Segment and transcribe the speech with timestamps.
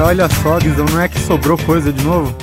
[0.00, 2.34] Olha só, Guizão, não é que sobrou coisa de novo?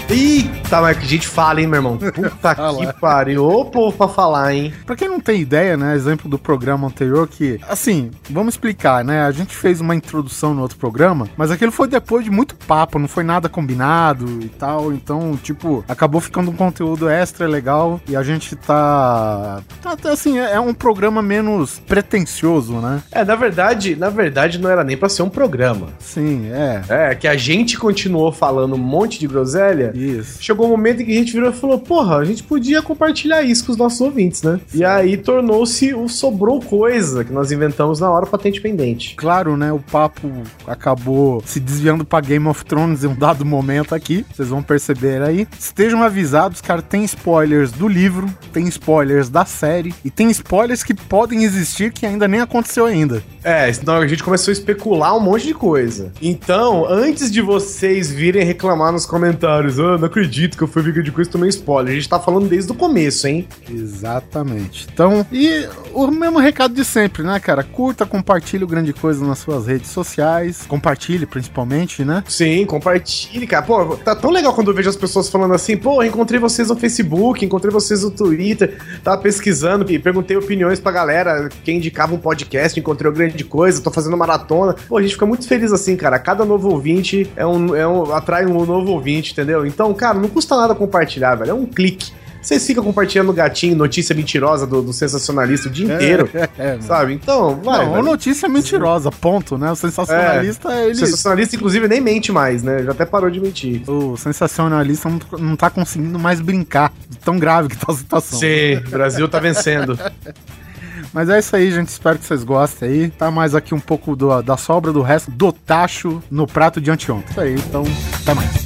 [0.66, 1.96] Eita, mas que a gente fala, hein, meu irmão?
[2.02, 3.46] Puta que pariu.
[3.46, 4.74] Ô, povo pra falar, hein?
[4.84, 9.26] Pra quem não tem ideia, né, exemplo do programa anterior que, assim, vamos explicar, né?
[9.26, 12.98] A gente fez uma introdução no outro programa, mas aquilo foi depois de muito papo,
[12.98, 18.16] não foi nada combinado e tal, então, tipo, acabou ficando um conteúdo extra legal e
[18.16, 23.04] a gente tá, tá tá, assim, é um programa menos pretencioso, né?
[23.12, 25.90] É, na verdade, na verdade não era nem pra ser um programa.
[26.00, 26.82] Sim, é.
[26.90, 29.92] É, que a gente continuou falando um monte de groselha.
[29.94, 30.42] Isso.
[30.56, 33.42] Chegou um momento em que a gente virou e falou: porra, a gente podia compartilhar
[33.42, 34.58] isso com os nossos ouvintes, né?
[34.74, 39.16] E aí tornou-se o sobrou coisa que nós inventamos na hora patente pendente.
[39.16, 39.74] Claro, né?
[39.74, 40.32] O papo
[40.66, 44.26] acabou se desviando pra Game of Thrones em um dado momento aqui.
[44.34, 45.46] Vocês vão perceber aí.
[45.60, 50.94] Estejam avisados, cara, tem spoilers do livro, tem spoilers da série e tem spoilers que
[50.94, 53.22] podem existir que ainda nem aconteceu ainda.
[53.44, 56.14] É, senão a gente começou a especular um monte de coisa.
[56.22, 61.04] Então, antes de vocês virem reclamar nos comentários, ah, não acredito que eu fui vídeo
[61.04, 61.92] de coisa tomei spoiler.
[61.92, 63.48] A gente tá falando desde o começo, hein?
[63.70, 64.88] Exatamente.
[64.92, 67.64] Então, e o mesmo recado de sempre, né, cara?
[67.64, 70.66] Curta, compartilhe o grande coisa nas suas redes sociais.
[70.68, 72.24] Compartilhe, principalmente, né?
[72.28, 73.66] Sim, compartilhe, cara.
[73.66, 76.76] Pô, tá tão legal quando eu vejo as pessoas falando assim, pô, encontrei vocês no
[76.76, 82.18] Facebook, encontrei vocês no Twitter, tava pesquisando e perguntei opiniões pra galera, quem indicava um
[82.18, 84.76] podcast, encontrei uma grande coisa, tô fazendo maratona.
[84.88, 86.20] Pô, a gente fica muito feliz assim, cara.
[86.20, 89.66] Cada novo ouvinte é um, é um atrai um novo ouvinte, entendeu?
[89.66, 91.52] Então, cara, não custa nada compartilhar, velho.
[91.52, 92.12] É um clique.
[92.42, 96.30] Vocês ficam compartilhando gatinho, notícia mentirosa do, do sensacionalista o dia é, inteiro.
[96.36, 97.14] É, é, sabe?
[97.14, 97.86] Então, vai.
[97.86, 99.72] Não, notícia mentirosa, ponto, né?
[99.72, 100.92] O sensacionalista, é, ele.
[100.92, 102.84] O sensacionalista, inclusive, nem mente mais, né?
[102.84, 103.82] Já até parou de mentir.
[103.90, 106.94] O sensacionalista não, não tá conseguindo mais brincar.
[107.24, 108.38] Tão grave que tá a situação.
[108.38, 109.98] Sim, o Brasil tá vencendo.
[111.12, 111.88] Mas é isso aí, gente.
[111.88, 113.10] Espero que vocês gostem aí.
[113.10, 116.92] Tá mais aqui um pouco do, da sobra do resto do tacho no prato de
[116.92, 117.32] anteontem.
[117.32, 117.86] Isso aí, então,
[118.22, 118.65] até mais.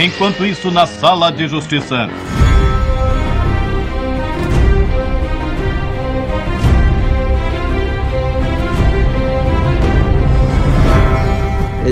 [0.00, 2.08] Enquanto isso, na sala de justiça.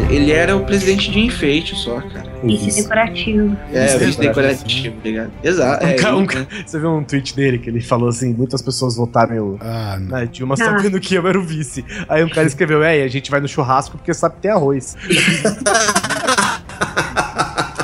[0.09, 2.31] Ele era o presidente de enfeite só, cara.
[2.45, 3.57] Vice decorativo.
[3.73, 5.33] É, vice decorativo, ligado?
[5.43, 5.85] Exato.
[5.85, 6.27] Um é, um, um,
[6.65, 10.55] você viu um tweet dele que ele falou assim: muitas pessoas votaram ah, na Dilma
[10.55, 10.57] ah.
[10.57, 11.85] sabendo que eu era o vice.
[12.09, 14.97] Aí um cara escreveu: É, a gente vai no churrasco porque sabe que tem arroz.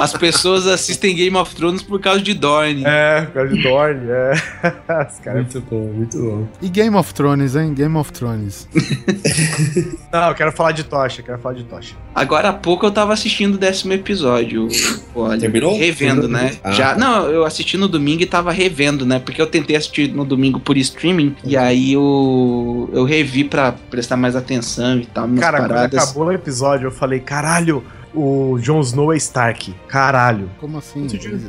[0.03, 2.83] As pessoas assistem Game of Thrones por causa de Dorne.
[2.85, 4.33] É, por causa de Dorne, é.
[5.23, 6.49] Cara, muito bom, muito bom.
[6.61, 7.73] E Game of Thrones, hein?
[7.73, 8.67] Game of Thrones.
[10.13, 11.95] Não, eu quero falar de Tocha, quero falar de Tocha.
[12.13, 14.67] Agora há pouco eu tava assistindo o décimo episódio.
[15.15, 15.79] Olha, Terminou?
[15.79, 16.57] Revendo, né?
[16.65, 16.73] Ah.
[16.73, 19.21] Já, não, eu assisti no domingo e tava revendo, né?
[19.21, 21.51] Porque eu tentei assistir no domingo por streaming uhum.
[21.51, 25.29] e aí eu, eu revi pra prestar mais atenção e tal.
[25.39, 25.91] Cara, paradas.
[25.91, 29.75] quando acabou o episódio, eu falei, caralho, o Jon Snow é Stark.
[29.89, 30.51] Caralho.
[30.59, 31.07] Como assim?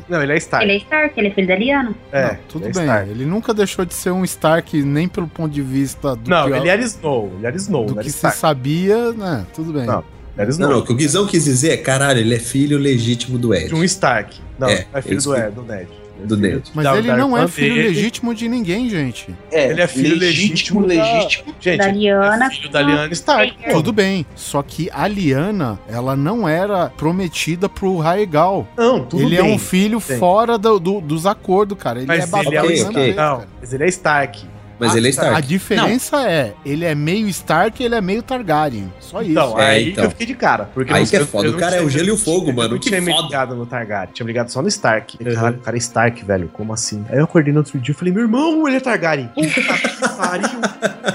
[0.08, 0.66] Não, ele é Stark.
[0.66, 1.96] Ele é Stark, ele é filho da Lyanna.
[2.12, 2.84] É, não, tudo é bem.
[2.84, 3.10] Stark.
[3.10, 6.30] Ele nunca deixou de ser um Stark, nem pelo ponto de vista do.
[6.30, 7.32] Não, que ele era Snow.
[7.38, 7.86] Ele era Snow.
[7.86, 9.46] Do que se sabia, né?
[9.54, 9.86] Tudo bem.
[9.86, 10.04] Não.
[10.36, 13.54] Não, não, o que o Guizão quis dizer é, caralho, ele é filho legítimo do
[13.54, 13.68] Ed.
[13.68, 14.40] De um Stark.
[14.58, 16.72] Não, é, é filho do Ed, do Ned do Ned.
[16.74, 19.34] Mas ele não é filho legítimo de ninguém, gente.
[19.52, 21.14] É, ele é filho legítimo, legítimo.
[21.14, 21.56] legítimo.
[21.60, 22.46] Gente, da Liana.
[22.46, 23.72] É filho da Liana Stark.
[23.72, 28.68] Tudo bem, só que a Liana, ela não era prometida pro Raegal.
[28.78, 29.40] Não, tudo ele bem.
[29.40, 32.00] Ele é um filho fora do, do, dos acordos, cara.
[32.00, 33.14] Ele mas é ele é o okay.
[33.14, 34.53] Não, mas ele é Stark.
[34.88, 35.36] Mas ele é Stark.
[35.36, 36.26] A diferença não.
[36.26, 38.92] é, ele é meio Stark e ele é meio Targaryen.
[39.00, 39.32] Só isso.
[39.32, 40.04] Então, é, aí então.
[40.04, 40.66] que eu fiquei de cara.
[40.74, 41.50] Porque aí que é foda.
[41.50, 42.76] O cara é o gelo e o fogo, eu mano.
[42.76, 43.22] Eu que tinha foda.
[43.22, 44.14] ligado no Targaryen.
[44.14, 45.18] Tinha ligado só no Stark.
[45.20, 45.34] Uhum.
[45.34, 46.50] Caralho, o cara é Stark, velho.
[46.52, 47.06] Como assim?
[47.10, 49.28] Aí eu acordei no outro dia e falei, meu irmão, ele é Targaryen.
[49.28, 49.62] Puta que
[50.18, 51.13] pariu.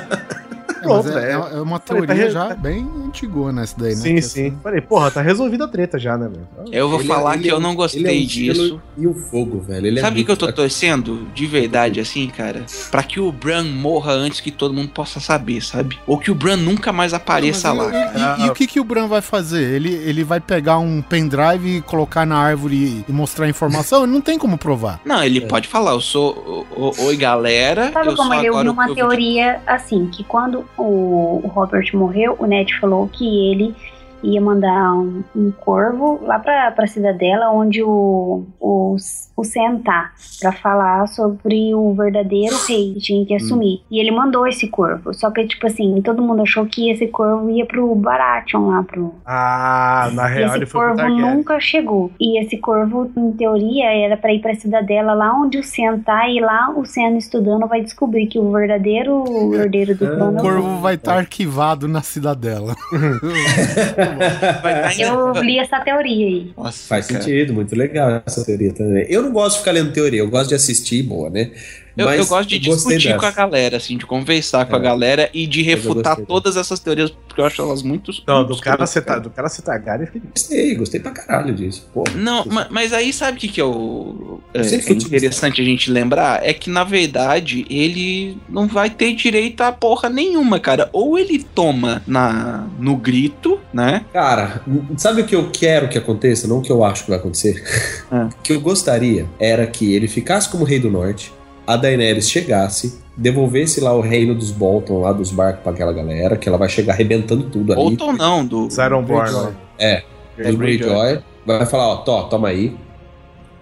[0.89, 4.01] Pronto, é, é, é, uma teoria Falei, tá já bem antigona essa daí, né?
[4.01, 4.59] Sim, sim.
[4.63, 6.49] Falei, porra, tá resolvida a treta já, né, velho?
[6.73, 8.81] Eu vou ele é- falar é, que eu não gostei disso.
[8.97, 9.87] E o fogo, velho.
[9.87, 11.29] Ele Sabe o que eu tô torcendo?
[11.35, 12.65] De verdade, assim, cara?
[12.91, 15.99] Pra que o Bran morra antes que todo mundo possa saber, sabe?
[16.07, 18.39] Ou que o Bran nunca mais apareça não, lá.
[18.39, 19.63] E, e, e, o que, que o Bran vai fazer?
[19.63, 24.03] Ele, ele vai pegar um pendrive e colocar na árvore e mostrar a informação?
[24.05, 25.01] Ele não tem como provar.
[25.05, 25.47] Não, ele é.
[25.47, 26.67] pode falar, eu sou.
[26.99, 27.93] Oi, galera.
[27.93, 32.75] Sabe eu como ele ouviu uma teoria assim, que quando o Robert morreu, o Ned
[32.79, 33.75] falou que ele
[34.23, 38.97] ia mandar um, um corvo lá pra, pra cidadela onde o, o,
[39.37, 40.11] o Sam tá,
[40.41, 43.83] pra falar sobre o verdadeiro rei que tinha que assumir.
[43.91, 45.15] E ele mandou esse corvo.
[45.15, 49.15] Só que, tipo assim, todo mundo achou que esse corvo ia pro Baratheon lá, pro.
[49.25, 52.11] Ah, na E real ele esse foi pro corvo nunca chegou.
[52.21, 56.29] E esse corvo, em teoria, era pra ir pra cidadela lá onde o Sam tá.
[56.29, 60.37] E lá o Sam estudando vai descobrir que o verdadeiro herdeiro do Ah, trono O
[60.37, 62.75] é o corvo vai estar arquivado na cidadela.
[64.99, 66.53] Eu li essa teoria aí.
[66.57, 67.23] Nossa, Faz cara.
[67.23, 69.07] sentido, muito legal essa teoria também.
[69.09, 71.51] Eu não gosto de ficar lendo teoria, eu gosto de assistir, boa, né?
[71.99, 74.83] Eu, eu Mas gosto de discutir com a galera, assim, de conversar com a É.
[74.83, 78.13] galera e de refutar todas essas teorias, porque eu acho elas muito.
[78.27, 80.29] Não, muito do cara, ser, tá- do cara Targaryen é feliz.
[80.35, 81.89] Gostei, gostei pra caralho disso.
[81.93, 85.65] Pô, Não, ma- mas aí sabe o que, que é o é, é interessante a
[85.65, 86.47] gente lembrar?
[86.47, 90.89] É que na verdade ele não vai ter direito a porra nenhuma, cara.
[90.93, 94.05] Ou ele toma na no grito, né?
[94.13, 94.63] Cara,
[94.97, 96.47] sabe o que eu quero que aconteça?
[96.47, 97.63] Não o que eu acho que vai acontecer.
[98.11, 98.29] Ah.
[98.39, 101.33] O que eu gostaria era que ele ficasse como rei do norte,
[101.69, 106.35] a Daenerys chegasse, devolvesse lá o reino dos Bolton, lá dos barcos pra aquela galera,
[106.35, 107.99] que ela vai chegar arrebentando tudo ali.
[108.01, 108.69] Ou não, do.
[108.83, 109.55] Ironborn?
[109.79, 110.03] É,
[110.51, 111.21] do Greyjoy.
[111.45, 112.75] Vai falar, ó, tó, toma aí.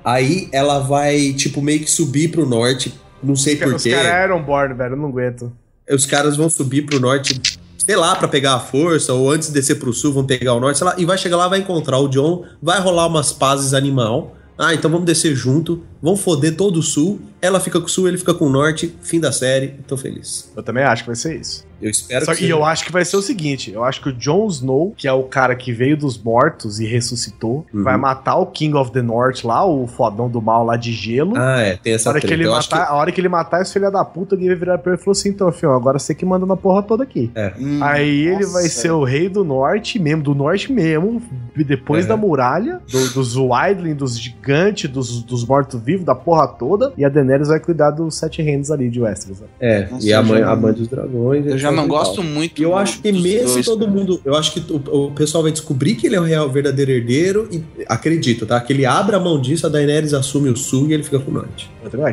[0.05, 3.91] Aí ela vai, tipo, meio que subir pro norte, não sei Os porquê.
[3.91, 5.53] caras é Ironborn, velho, eu não aguento.
[5.91, 7.41] Os caras vão subir pro norte,
[7.77, 10.61] sei lá, pra pegar a força, ou antes de descer pro sul, vão pegar o
[10.61, 13.75] norte, sei lá, e vai chegar lá, vai encontrar o John, vai rolar umas pazes
[13.75, 14.37] animal.
[14.59, 17.21] Ah, então vamos descer junto, vamos foder todo o sul.
[17.41, 18.95] Ela fica com o sul, ele fica com o norte.
[19.03, 20.51] Fim da série, tô feliz.
[20.57, 21.65] Eu também acho que vai ser isso.
[21.81, 24.01] Eu espero Só que que e eu acho que vai ser o seguinte: eu acho
[24.01, 27.83] que o Jon Snow, que é o cara que veio dos mortos e ressuscitou, Uhum.
[27.85, 31.35] vai matar o King of the North lá, o fodão do mal lá de gelo.
[31.37, 33.75] Ah, é, tem a, essa hora que ele matar, a hora que ele matar esse
[33.75, 36.15] filho da puta, alguém vai virar pra ele e falou assim: então, filho, agora você
[36.15, 37.31] que manda na porra toda aqui.
[37.61, 38.53] Hum, Aí ele nossa.
[38.55, 41.21] vai ser o rei do norte mesmo, do norte mesmo,
[41.55, 42.09] depois É.
[42.09, 47.09] da muralha, do- dos Wildling, dos gigantes, dos, dos mortos-vivos, da porra toda, e a
[47.27, 49.41] Daenerys vai cuidar dos sete reinos ali de Westeros.
[49.41, 49.47] né?
[49.61, 51.47] É, Nossa, e a mãe, já a mãe dos dragões.
[51.47, 51.99] Eu já não tal.
[51.99, 52.61] gosto muito.
[52.61, 53.91] E eu acho que mesmo dois, todo cara.
[53.91, 54.21] mundo.
[54.25, 57.49] Eu acho que o, o pessoal vai descobrir que ele é o real verdadeiro herdeiro
[57.51, 58.61] e acredito, tá?
[58.61, 61.31] Que ele abre a mão disso, a Daenerys assume o sul e ele fica com
[61.31, 61.71] o norte.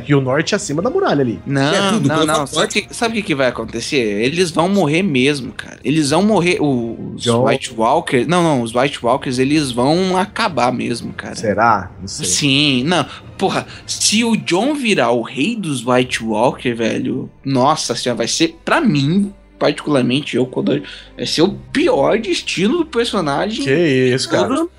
[0.07, 1.39] E o norte é acima da muralha ali.
[1.45, 2.47] Não, É tudo, não, não.
[2.47, 3.97] Sabe o que, sabe que que vai acontecer?
[3.97, 5.77] Eles vão morrer mesmo, cara.
[5.83, 6.59] Eles vão morrer.
[6.61, 8.27] Os John- White Walkers.
[8.27, 8.61] Não, não.
[8.61, 11.35] Os White Walkers, eles vão acabar mesmo, cara.
[11.35, 11.89] Será?
[11.99, 12.25] Não sei.
[12.27, 13.03] Sim, não.
[13.43, 18.57] Porra, se o John virar o rei dos White Walker, velho, nossa senhora, vai ser,
[18.63, 20.81] pra mim, particularmente, eu, quando.
[21.17, 23.65] Vai ser o pior destino do personagem.
[23.65, 24.47] Que isso, cara.
[24.47, 24.69] Não,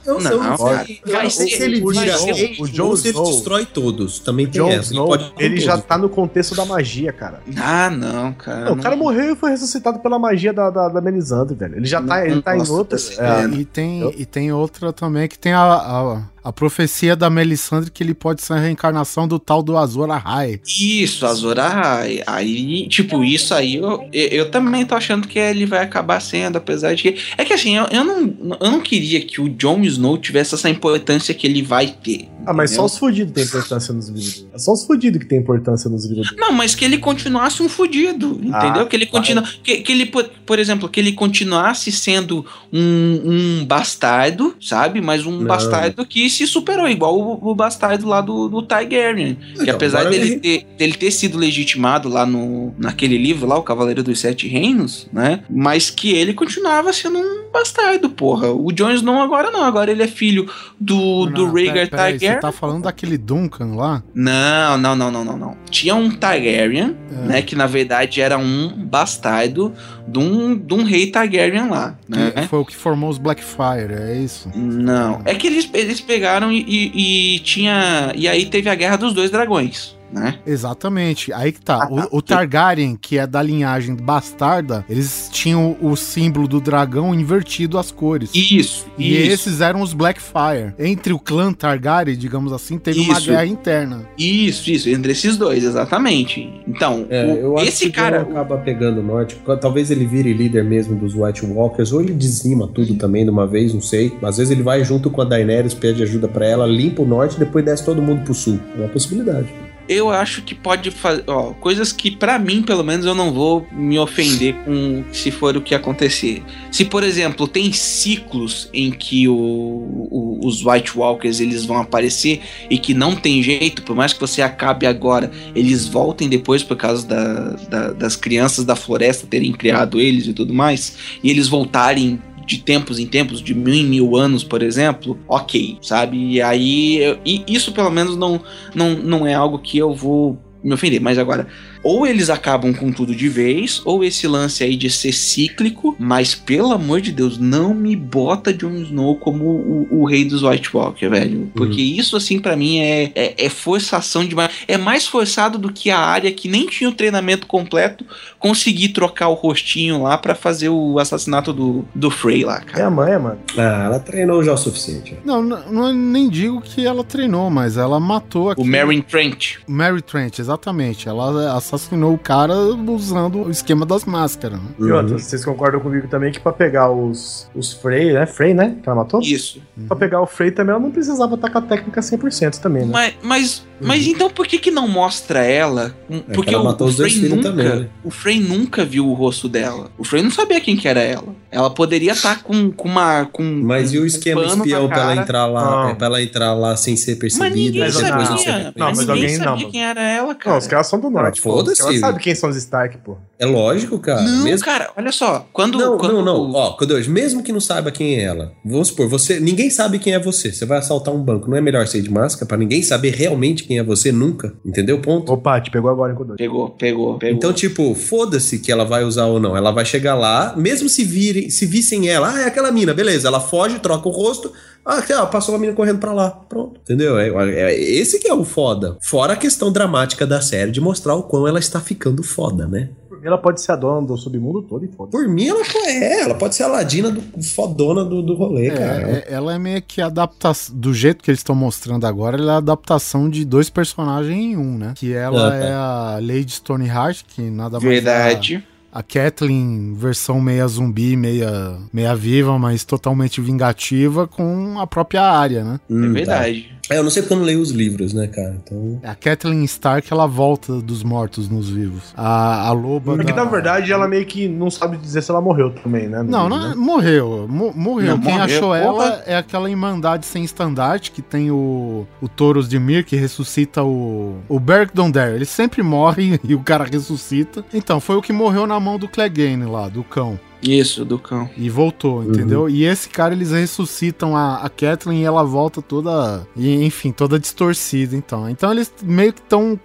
[0.57, 0.85] cara.
[0.87, 1.01] sei.
[1.07, 2.17] Vai ser- se ele o vira
[2.59, 4.19] o Jon se ele Snow- destrói todos.
[4.19, 4.93] Também tem Jon essa.
[4.93, 7.41] Snow, pode com ele já tá no contexto da magia, cara.
[7.57, 8.65] Ah, não, cara.
[8.67, 11.77] Não, o cara morreu e foi ressuscitado pela magia da, da, da Melisandre, velho.
[11.77, 12.99] Ele já Não, tá, ele tá em nossa, outra.
[12.99, 17.31] é, E tem, Eu- e tem outra também que tem a, a, a profecia da
[17.31, 20.61] Melisandre que ele pode ser a reencarnação do tal do Azor Ahai.
[20.67, 22.23] Isso, Azor Ahai.
[22.27, 26.95] Aí, tipo, isso aí eu, eu, também tô achando que ele vai acabar sendo, apesar
[26.95, 27.19] de que.
[27.39, 30.69] É que assim, eu, eu, não, eu não queria que o Jon Snow tivesse essa
[30.69, 32.29] importância que ele vai ter.
[32.47, 32.85] Ah, mas só entendeu?
[32.85, 34.49] os fudidos têm importância nos livros dele.
[34.53, 36.41] É só os fudidos que tem importância nos livros dele.
[36.41, 38.83] Não, mas que ele continuasse um fudido, entendeu?
[38.83, 43.61] Ah, que ele continua, que, que ele, por, por exemplo, que ele continuasse sendo um,
[43.61, 45.01] um bastardo, sabe?
[45.01, 45.47] Mas um Não.
[45.47, 49.35] bastardo que se superou, igual o, o bastardo lá do, do Targaryen.
[49.55, 53.47] que Então, apesar agora dele ele- ter, dele ter sido legitimado lá no, naquele livro
[53.47, 55.41] lá, o Cavaleiro dos Sete Reinos, né?
[55.49, 58.51] Mas que ele continuava sendo um bastardo, porra.
[58.53, 60.51] O Jon Snow agora não, agora ele é filho
[60.81, 62.33] do, do Não, Rhaegar Targaryen.
[62.35, 64.03] Você tá falando daquele Duncan lá?
[64.15, 65.57] Não, não, não, não, não, não.
[65.71, 67.27] Tinha um Targaryen, É.
[67.27, 67.43] né?
[67.43, 69.73] Que na verdade era um bastardo
[70.09, 72.33] de um, de um rei Targaryen lá, né?
[72.33, 74.51] Que foi o que formou os Blackfire, é isso?
[74.55, 75.21] Não.
[75.25, 78.13] É que eles, eles pegaram e, e, e tinha.
[78.15, 80.39] E aí teve a guerra dos dois dragões, né?
[80.47, 81.33] Exatamente.
[81.33, 81.77] Aí que tá.
[81.83, 82.09] Ah, tá.
[82.13, 87.79] O, o Targaryen, que é da linhagem bastarda, eles tinham o símbolo do dragão invertido
[87.79, 88.31] as cores.
[88.35, 88.87] Isso.
[88.99, 90.75] E isso, esses eram os Blackfire.
[90.79, 93.27] Entre o clã Targaryen, digamos assim, teve uma Isso.
[93.31, 94.09] guerra interna.
[94.19, 94.89] Isso, isso.
[94.89, 96.63] Entre esses dois, exatamente.
[96.67, 98.23] Então, É, o- eu acho esse que o cara.
[98.23, 99.37] Acaba pegando o norte.
[99.61, 103.47] Talvez ele vire líder mesmo dos White Walkers, ou ele dizima tudo também de uma
[103.47, 104.17] vez, não sei.
[104.23, 107.37] Às vezes ele vai junto com a Daenerys, pede ajuda pra ela, limpa o norte
[107.37, 108.59] e depois desce todo mundo pro sul.
[108.77, 109.49] É uma possibilidade.
[109.87, 111.25] Eu acho que pode fazer.
[111.61, 115.61] Coisas que pra mim, pelo menos, eu não vou me ofender com se for o
[115.61, 116.43] que acontecer.
[116.71, 122.41] Se, por exemplo, tem ciclos em que o, o- os White Walkers eles vão aparecer
[122.71, 126.77] e que não tem jeito, por mais que você acabe agora, eles voltem depois por
[126.77, 131.47] causa da- da- das crianças da floresta terem criado eles e tudo mais, e eles
[131.47, 136.17] voltarem de tempos em tempos, de mil em mil anos, por exemplo, ok, sabe?
[136.33, 138.41] E aí, eu- e isso pelo menos não,
[138.75, 141.01] não, não é algo que eu vou me ofender.
[141.01, 141.47] Mas agora,
[141.85, 146.35] ou eles acabam com tudo de vez, ou esse lance aí de ser cíclico, mas
[146.35, 150.75] pelo amor de Deus, não me bota Jon Snow como o, o rei dos White
[150.75, 151.51] Walker, velho.
[151.55, 154.51] Porque isso, assim, pra mim é, é, é forçação demais.
[154.67, 158.05] É mais forçado do que a área que nem tinha o treinamento completo
[158.39, 162.87] conseguir trocar o rostinho lá pra fazer o assassinato do, do Frey lá, É cara.
[162.87, 163.39] a manha, mano.
[163.59, 165.17] Ah, ela treinou já o suficiente.
[165.25, 168.61] Não, não, não é- nem digo que ela treinou, mas ela matou aqui.
[168.61, 169.57] O Meryn Trent.
[169.67, 171.09] Mary Trent, exatamente.
[171.09, 174.59] Ela assassinou o cara usando o esquema das máscaras.
[174.61, 174.69] Né?
[174.79, 178.27] E outra, vocês concordam comigo também que pra pegar os, os Frey, né?
[178.27, 178.77] Frey, né?
[178.83, 179.21] Que ela matou?
[179.21, 179.61] Isso.
[179.87, 182.91] Pra pegar o Frey também, ela não precisava estar com a técnica 100% também, né?
[182.93, 185.95] Mas, mas, mas então por que que não mostra ela?
[186.09, 187.89] Um, Porque ela o, matou o os dois Frey nunca, também, né?
[188.03, 189.91] o Frey nunca viu o rosto dela.
[189.99, 191.35] O Frey não sabia quem que era ela.
[191.51, 195.03] Ela poderia estar com, com uma com Mas e o um esquema na espião pra
[195.03, 195.65] ela entrar lá?
[195.71, 195.89] Não.
[195.91, 197.51] É pra ela entrar lá sem ser percebida?
[197.51, 198.75] Mas ninguém Mas não, não ser sabia.
[198.77, 199.71] Não, mas alguém ninguém não, sabia mano.
[199.71, 200.51] quem era ela, cara.
[200.51, 201.43] Não, os caras são do norte.
[201.43, 201.63] pô.
[201.65, 201.83] Foda-se.
[201.83, 203.17] Ela sabe quem são os Stark, pô.
[203.39, 204.23] É lógico, cara.
[204.23, 204.65] Não, mesmo...
[204.65, 205.47] cara, olha só.
[205.53, 206.53] Quando, Não, quando não, não.
[206.53, 210.15] Ó, Codorz, mesmo que não saiba quem é ela, vamos supor, você, ninguém sabe quem
[210.15, 210.53] é você.
[210.53, 213.65] Você vai assaltar um banco, não é melhor ser de máscara pra ninguém saber realmente
[213.65, 214.55] quem é você nunca?
[214.65, 215.01] Entendeu?
[215.01, 215.33] Ponto.
[215.33, 216.39] Opa, te pegou agora, hein, Kodori?
[216.39, 217.37] Pegou, pegou, pegou.
[217.37, 219.57] Então, tipo, foda-se que ela vai usar ou não.
[219.57, 223.29] Ela vai chegar lá, mesmo se virem, se vissem ela, ah, é aquela mina, beleza.
[223.29, 224.53] Ela foge, troca o rosto.
[224.85, 226.31] Ah, aqui, ó, passou uma mina correndo pra lá.
[226.31, 226.79] Pronto.
[226.83, 227.19] Entendeu?
[227.19, 228.99] É, é- esse que é o foda.
[229.01, 232.91] Fora a questão dramática da série de mostrar o quão ela está ficando foda, né?
[233.09, 235.11] Por mim, ela pode ser a dona do submundo todo e foda.
[235.11, 239.11] Por mim, ela é, ela pode ser a ladina do fodona do, do rolê, cara.
[239.11, 240.77] É, é- ela é meio que adaptação.
[240.77, 244.55] Do jeito que eles estão mostrando agora, ela é a adaptação de dois personagens em
[244.57, 244.93] um, né?
[244.97, 245.57] Que ela Ah, tá.
[245.57, 248.65] é a Lady Stoneheart, que nada mais é a- Verdade.
[248.95, 255.65] A Kathleen, versão meia zumbi, meia, meia viva, mas totalmente vingativa, com a própria área,
[255.65, 255.81] né?
[255.91, 256.13] Hum, É tá.
[256.13, 256.74] verdade.
[256.91, 258.57] É, eu não sei porque eu não leio os livros, né, cara?
[258.63, 259.01] Então.
[259.03, 262.13] A Kathleen Stark, ela volta dos mortos nos vivos.
[262.17, 263.17] A, a loba.
[263.17, 266.23] Porque, da- na verdade, ela meio que não sabe dizer se ela morreu também, né?
[266.23, 266.75] Não, livro, não, né?
[266.75, 267.47] morreu.
[267.49, 268.17] mo- morreu.
[268.17, 268.79] Não, Quem morreu, achou porra.
[268.79, 273.83] ela é aquela Irmandade sem estandarte que tem o, o Tauros de Mir que ressuscita
[273.83, 275.37] o, o Beric Dondarrion.
[275.37, 277.65] Ele sempre morre e o cara ressuscita.
[277.73, 280.39] Então, foi o que morreu na mão do Clegane lá, do cão.
[280.67, 281.49] Isso, do cão.
[281.57, 282.69] E voltou, entendeu?
[282.69, 287.39] E esse cara, eles ressuscitam a, a Kathleen e ela volta toda, e, enfim, toda
[287.39, 288.49] distorcida, então.
[288.49, 289.79] Então eles meio que estão...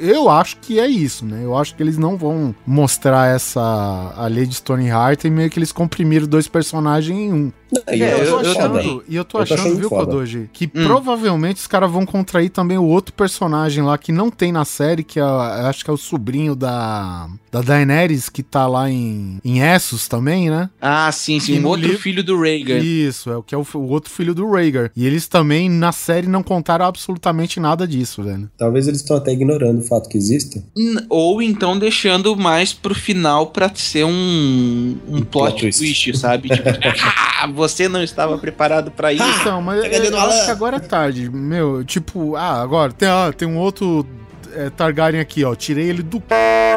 [0.00, 1.44] Eu acho que é isso, né?
[1.44, 3.60] Eu acho que eles não vão mostrar essa...
[4.16, 7.52] A Lady Stoneheart e meio que eles comprimiram dois personagens em um.
[7.90, 9.02] E E eu, eu- tô eu achando, também.
[9.08, 10.04] e eu tô Eu tô achando, achando viu, foda.
[10.06, 10.84] Kodoji, que Hum.
[10.84, 15.04] provavelmente os caras vão contrair também o outro personagem lá que não tem na série,
[15.04, 15.26] que é, eu
[15.66, 20.50] acho que é o sobrinho da, da Daenerys, que tá lá em, em Essos também,
[20.50, 20.68] né?
[20.80, 21.60] Ah, sim, E sim.
[21.60, 22.78] Um outro filho do Rhaegar.
[22.82, 24.90] Isso, é o que é o, o outro filho do Rhaegar.
[24.96, 28.50] E eles também, na série, não contaram absolutamente nada disso, velho.
[28.58, 30.62] Talvez eles estão até ignorando o fato que exista.
[31.08, 34.10] Ou então deixando mais pro final pra ser um,
[35.08, 35.78] um, Um plot, plot twist.
[35.78, 36.48] twist, sabe?
[36.48, 36.68] Tipo,
[37.42, 39.22] ah, você não estava preparado pra isso.
[39.40, 41.30] Então, mas Pega eu, acho que agora é tarde.
[41.30, 44.04] Meu, tipo, ah, agora tem, ah, tem um outro
[44.54, 45.54] é, Targaryen aqui, ó.
[45.54, 46.20] Tirei ele do.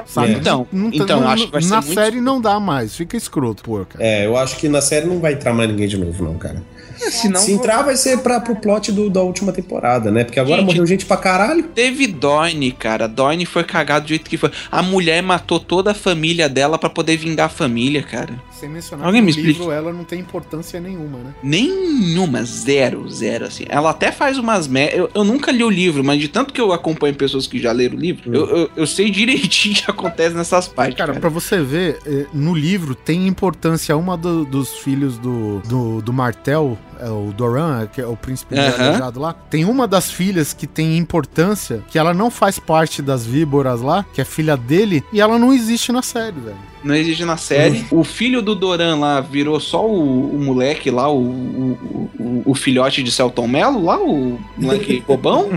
[0.05, 0.33] Sabe?
[0.33, 2.95] Então, Não tá- então não- acho que vai ser Na muito série não dá mais,
[2.95, 4.03] fica escroto, pô, cara.
[4.03, 6.61] É, eu acho que na série não vai entrar mais ninguém de novo, não, cara.
[7.09, 10.23] Senão, Se entrar, vai ser pra, pro plot do- da última temporada, né?
[10.23, 11.63] Porque agora Gente, morreu gente pra caralho.
[11.63, 13.07] Teve Dorne, cara.
[13.07, 14.51] Dorne foi cagado do jeito que foi.
[14.71, 18.33] A mulher matou toda a família dela pra poder vingar a família, cara.
[18.63, 19.59] Sem mencionar Alguém que me no explique.
[19.59, 21.33] livro ela não tem importância nenhuma, né?
[21.43, 23.65] Nenhuma, zero, zero, assim.
[23.67, 24.87] Ela até faz umas me...
[24.93, 27.73] eu, eu nunca li o livro, mas de tanto que eu acompanho pessoas que já
[27.73, 30.95] leram o livro, eu, eu, eu sei direitinho o que acontece nessas partes.
[30.97, 35.59] Cara, Cara, pra você ver, eh, no livro tem importância uma do- dos filhos do,
[35.67, 39.33] do, do Martel, é o Doran, que é o príncipe desejado lá.
[39.33, 44.05] Tem uma das filhas que tem importância, que ela não faz parte das víboras lá,
[44.13, 46.55] que é filha dele, e ela não existe na série, velho.
[46.83, 47.85] Não existe na série.
[47.91, 52.55] O filho do Doran lá virou só o, o moleque lá, o, o, o, o
[52.55, 55.49] filhote de Celton Mello lá, o moleque bobão,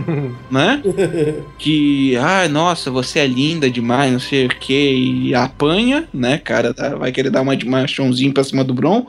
[0.51, 0.83] né?
[1.59, 4.73] Que, ai, nossa, você é linda demais, não sei o que,
[5.29, 6.73] e apanha, né, cara?
[6.75, 9.07] tá- Vai querer dar uma de machãozinho pra cima do Bron.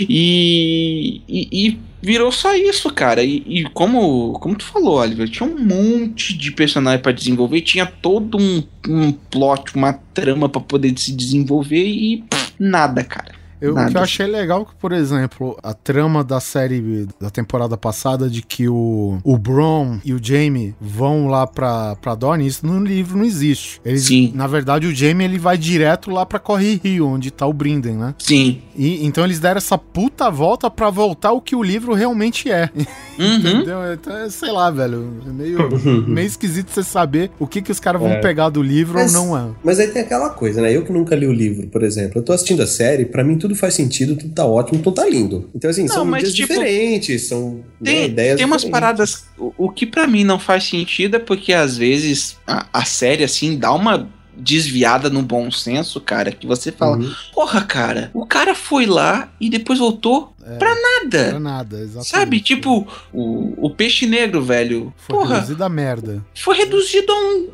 [0.00, 3.22] E, e, e virou só isso, cara.
[3.22, 7.86] E, e como, como tu falou, Oliver, tinha um monte de personagem pra desenvolver, tinha
[7.86, 13.43] todo um, um plot, uma trama pra poder se desenvolver e pff, nada, cara.
[13.64, 17.76] Eu, o que eu achei legal que, por exemplo, a trama da série da temporada
[17.76, 22.66] passada de que o, o Bron e o Jamie vão lá pra, pra Dorne, isso
[22.66, 23.80] no livro não existe.
[23.84, 24.32] Eles, Sim.
[24.34, 27.96] Na verdade, o Jamie ele vai direto lá pra Corre Rio, onde tá o Brinden,
[27.96, 28.14] né?
[28.18, 28.60] Sim.
[28.76, 32.70] E, então eles deram essa puta volta pra voltar o que o livro realmente é.
[33.16, 33.36] Uhum.
[33.36, 33.92] Entendeu?
[33.92, 35.22] Então, é, sei lá, velho.
[35.24, 35.58] É meio,
[36.04, 38.20] meio esquisito você saber o que, que os caras vão É.
[38.20, 39.50] pegar do livro Mas- ou não é.
[39.62, 40.76] Mas aí tem aquela coisa, né?
[40.76, 43.38] Eu que nunca li o livro, por exemplo, eu tô assistindo a série, pra mim
[43.38, 45.50] tudo faz sentido, tudo tá ótimo, tudo tá lindo.
[45.54, 48.70] Então, assim, Não, são mas, tipo, diferentes, são né, Tem, ideias tem umas diferentes.
[48.70, 49.24] paradas.
[49.38, 53.24] O, o que pra mim não faz sentido é porque às vezes a, a série,
[53.24, 57.12] assim, dá uma desviada no bom senso, cara, que você fala, Uhum.
[57.32, 61.38] porra, cara, o cara foi lá e depois voltou É, pra Pra nada.
[61.40, 62.08] nada, exatamente.
[62.08, 64.92] Sabe, tipo, o, o peixe negro, velho.
[64.96, 66.24] Foi porra, reduzida a merda.
[66.34, 67.48] foi reduzido a um,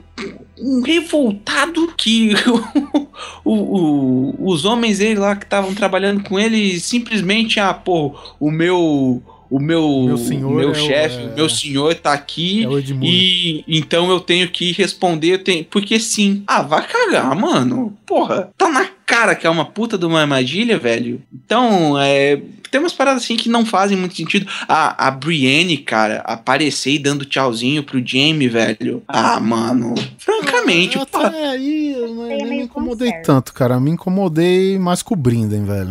[0.58, 2.32] um revoltado que
[3.44, 8.50] o- o- os homens dele lá que estavam trabalhando com ele simplesmente, ah, pô, o
[8.50, 9.22] meu.
[9.50, 12.68] O meu, Meu senhor o meu é chefe, é- o meu senhor tá aqui É
[13.04, 16.44] e então eu tenho que responder, tenho- porque sim.
[16.46, 17.92] Ah, vai cagar, mano.
[18.06, 21.20] Porra, tá na cara que é uma puta de uma armadilha, velho.
[21.34, 22.40] Então, é,
[22.70, 24.46] tem umas paradas assim que não fazem muito sentido.
[24.68, 29.02] A, a Brienne, cara, aparecer e dando tchauzinho pro Jamie, velho.
[29.08, 29.94] Ah, mano.
[30.18, 31.26] Francamente, Eu porra.
[31.28, 33.26] até aí eu é nem me incomodei fanservice.
[33.26, 33.80] tanto, cara.
[33.80, 35.90] Me incomodei mais com o Brinden, velho.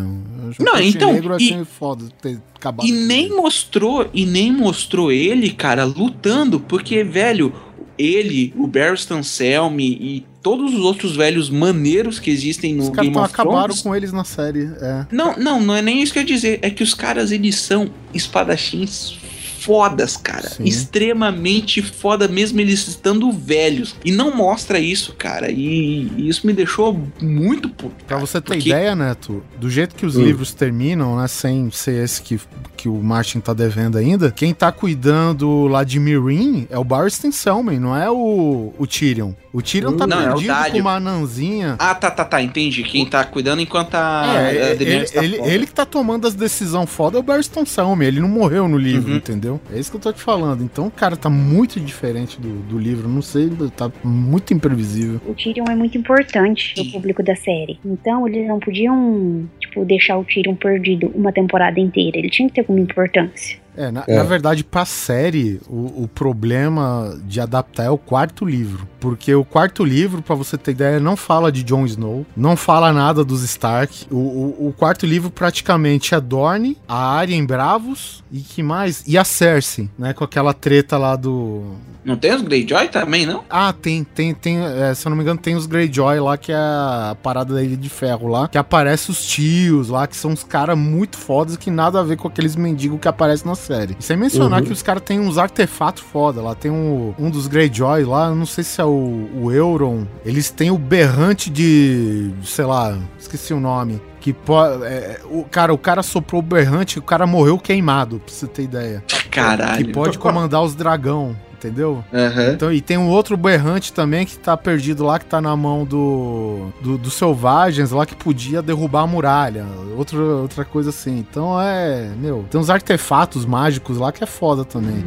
[0.57, 3.35] Eu Não, então, Negro eu e- achei foda ter acabado E nem ele.
[3.35, 7.53] mostrou, e nem mostrou ele, cara, lutando, porque, velho,
[7.99, 13.09] ele, o Barristan Selmy e todos os outros velhos maneiros que existem no Os Game
[13.09, 13.81] of acabaram Thrones.
[13.81, 14.71] com eles na série.
[14.81, 15.05] É.
[15.11, 16.59] Não, não, não é nem isso que eu ia dizer.
[16.61, 19.17] É que os caras, eles são espadachins
[19.63, 20.49] fodas, cara.
[20.49, 20.63] Sim.
[20.63, 23.95] Extremamente foda, mesmo eles estando velhos.
[24.05, 25.49] E não mostra isso, cara.
[25.51, 27.95] E, e isso me deixou muito puto.
[28.05, 30.23] Pra cara, você ter porque- ideia, Neto, do jeito que os Hum.
[30.25, 32.39] livros terminam, né, sem ser esse que,
[32.77, 37.31] que o Martin tá devendo ainda, quem tá cuidando lá de Mirin é o Barristan
[37.31, 39.31] Selmy, não é o, o Tyrion.
[39.51, 40.81] O Tyrion tá Não, é perdido com Dário.
[40.81, 41.75] uma anãzinha.
[41.79, 42.83] Ah, tá, tá, tá, entendi.
[42.83, 46.35] Quem tá cuidando enquanto a, É, a ele, tá ele, ele que tá tomando as
[46.35, 49.17] decisões foda é o Barristan Selmy, ele não morreu no livro, Uhum.
[49.17, 49.48] entendeu?
[49.71, 50.63] É isso que eu tô te falando.
[50.63, 55.21] Então, cara, tá muito diferente do, do livro, não sei, tá muito imprevisível.
[55.25, 57.79] O Tyrion é muito importante pro público da série.
[57.85, 62.17] Então eles não podiam, tipo, deixar o Tyrion perdido uma temporada inteira.
[62.17, 63.57] Ele tinha que ter alguma importância.
[63.79, 64.17] É, na, É.
[64.17, 68.85] na verdade, pra série, o, o problema de adaptar é o quarto livro.
[68.99, 72.91] Porque o quarto livro, pra você ter ideia, não fala de Jon Snow, não fala
[72.91, 74.05] nada dos Stark.
[74.11, 79.03] O, o, o quarto livro praticamente é Dorne, a Arya em Bravos e que mais?
[79.07, 80.11] E a Cersei, né?
[80.11, 81.75] Com aquela treta lá do.
[82.03, 83.43] Não tem os Greyjoy também, não?
[83.49, 84.57] Ah, tem, tem, tem.
[84.59, 87.61] é, se eu não me engano, tem os Greyjoy lá, que é a parada da
[87.63, 91.55] Ilha de Ferro lá, que aparece os tios lá, que são uns caras muito fodas
[91.57, 93.95] que nada a ver com aqueles mendigos que aparecem na série.
[93.99, 94.65] E sem mencionar Uhum.
[94.67, 96.55] que os caras têm uns artefatos foda lá.
[96.55, 100.05] Tem um, um dos Greyjoy lá, não sei se é o, o Euron.
[100.25, 102.31] Eles têm o berrante de.
[102.43, 104.01] sei lá, esqueci o nome.
[104.19, 104.83] Que pode.
[105.31, 108.63] o, cara, o cara soprou o berrante e o cara morreu queimado, pra você ter
[108.63, 109.03] ideia.
[109.31, 109.85] Caralho.
[109.85, 112.03] Que pode comandar os dragão, entendeu?
[112.13, 112.53] Aham.
[112.53, 115.83] Então, e tem um outro berrante também que tá perdido lá, que tá na mão
[115.83, 119.65] do, do, dos selvagens lá, que podia derrubar a muralha.
[119.97, 121.19] Outra, outra coisa assim.
[121.19, 125.05] Então é, meu, tem uns artefatos mágicos lá que é foda também.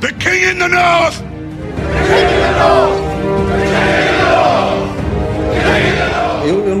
[0.00, 1.22] The king in the north!
[2.10, 3.13] Eu, eu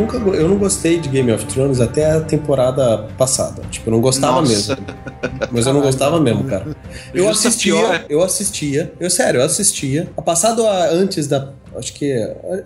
[0.04, 3.62] nunca eu não gostei de Game of Thrones até a temporada passada.
[3.70, 4.52] Tipo, eu não gostava Nossa.
[4.52, 4.76] mesmo.
[5.50, 6.66] Mas eu não gostava mesmo, cara.
[7.12, 8.04] Eu Justa assistia, pior.
[8.08, 8.92] eu assistia.
[9.00, 10.08] Eu, sério, eu assistia.
[10.16, 11.48] A passado a- antes da.
[11.76, 12.12] Acho que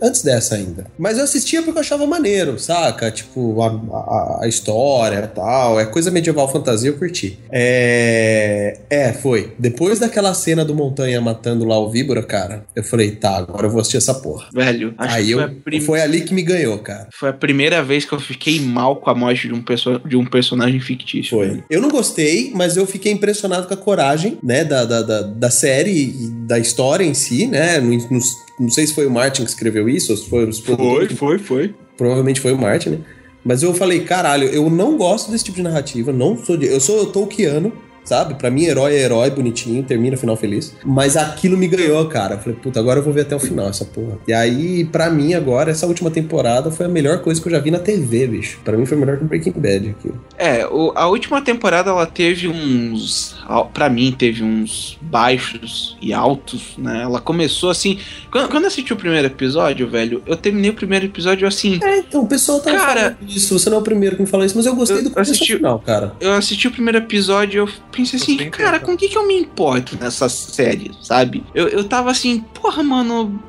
[0.03, 0.87] antes dessa ainda.
[0.99, 3.11] Mas eu assistia porque eu achava maneiro, saca?
[3.11, 5.79] Tipo, a, a, a história e tal.
[5.81, 7.39] É coisa medieval fantasia, eu curti.
[7.51, 8.79] É.
[8.91, 9.53] É, foi.
[9.59, 13.71] Depois daquela cena do Montanha matando lá o Víbora, cara, eu falei, tá, agora eu
[13.71, 14.47] vou assistir essa porra.
[14.53, 17.09] Velho, acho Aí que foi, eu, a prim- foi ali que me ganhou, cara.
[17.13, 20.17] foi a primeira vez que eu fiquei mal com a morte de um, perso- de
[20.17, 21.37] um personagem fictício.
[21.37, 21.49] Foi.
[21.49, 21.65] velho.
[21.71, 25.51] Eu não gostei, mas eu fiquei impressionado com a coragem, né, da, da, da, da
[25.51, 27.81] série e da história em si, né?
[27.81, 28.21] Não, não,
[28.59, 31.17] não sei se foi o Martin que escreveu isso, ou se foi os produtores.
[31.19, 31.75] foi, foi.
[31.97, 32.99] Provavelmente foi o Martin, né?
[33.45, 36.81] Mas eu falei, caralho, eu não gosto desse tipo de narrativa, não sou de, eu
[36.81, 37.73] sou Tolkiano,
[38.09, 38.35] sabe?
[38.35, 40.75] Pra mim, herói é herói, bonitinho, termina final feliz.
[40.85, 42.35] Mas aquilo me ganhou, cara.
[42.35, 44.19] Eu falei, puta, agora eu vou ver até o final essa porra.
[44.27, 47.59] E aí, pra mim, agora, essa última temporada foi a melhor coisa que eu já
[47.59, 48.61] vi na TV, bicho.
[48.65, 50.21] Pra mim foi melhor que Breaking Bad aquilo.
[50.37, 53.37] É, o- a última temporada ela teve uns
[53.73, 57.03] para mim teve uns baixos e altos, né?
[57.03, 57.99] Ela começou assim,
[58.31, 61.79] quando, quando eu assisti o primeiro episódio, velho, eu terminei o primeiro episódio assim.
[61.83, 63.59] É, então, o pessoal tá Cara- falando isso.
[63.59, 65.33] Você não é o primeiro que me fala isso, mas eu gostei Eu do começo
[65.33, 66.13] assisti- final, cara.
[66.21, 67.69] Eu assisti o primeiro episódio e eu
[67.99, 71.45] pensei assim, cara, com o que, que eu me importo nessa série, sabe?
[71.55, 73.43] Eu, eu tava assim, porra, mano.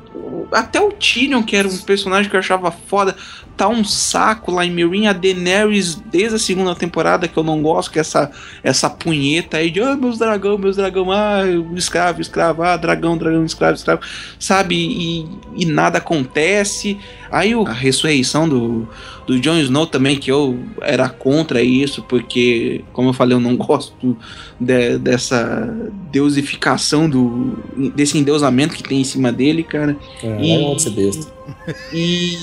[0.52, 3.16] Até o Tyrion, que era um personagem que eu achava foda,
[3.56, 5.06] tá um saco lá em Meereen.
[5.06, 8.30] A Daenerys, desde a segunda temporada, que eu não gosto, que é essa,
[8.62, 11.42] essa punheta aí de, ah, meus dragão, meus dragão, ah,
[11.76, 14.02] escravo, escravo, ah, dragão, dragão, escravo, escravo,
[14.38, 14.74] sabe?
[14.76, 16.98] E, e nada acontece.
[17.30, 18.88] Aí a ressurreição do,
[19.26, 23.54] do Jon Snow também, que eu era contra isso, porque, como eu falei, eu não
[23.60, 24.16] gosto
[24.58, 25.72] de- dessa
[26.10, 27.58] deusificação, do,
[27.94, 29.96] desse endeusamento que tem em cima dele, cara.
[30.22, 31.32] É, E- vai onde ser besta.
[31.92, 32.36] E.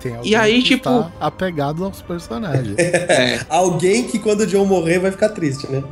[0.00, 2.74] Tem E aí, que tipo- tá apegado aos personagens.
[2.78, 5.82] é, Alguém que quando o John morrer vai ficar triste, né?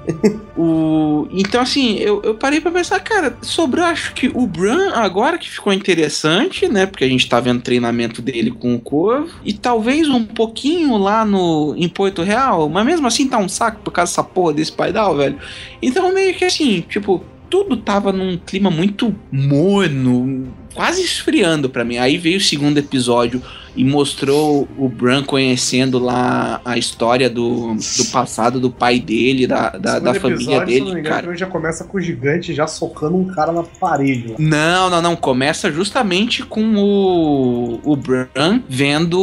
[0.56, 5.36] o, então, assim, eu, eu parei pra pensar, cara, sobrou acho que o Bran agora
[5.36, 6.86] que ficou interessante, né?
[6.86, 9.28] Porque a gente tá vendo o treinamento dele com o Corvo.
[9.44, 13.82] E talvez um pouquinho lá no em Porto Real, mas mesmo assim tá um saco
[13.84, 15.38] por causa dessa porra desse paidal, velho.
[15.82, 21.98] Então, meio que assim, tipo, tudo tava num clima muito morno, quase esfriando pra mim.
[21.98, 23.42] Aí veio o segundo episódio
[23.78, 29.70] e mostrou o Bran conhecendo lá a história do, do passado do pai dele, da,
[29.70, 31.36] da, da família episódio, se eu não me dele, engano, cara.
[31.36, 34.30] já começa com o gigante já socando um cara na parede.
[34.30, 34.34] lá.
[34.36, 35.14] Não, não, não.
[35.14, 39.20] Começa justamente com o, o Bran vendo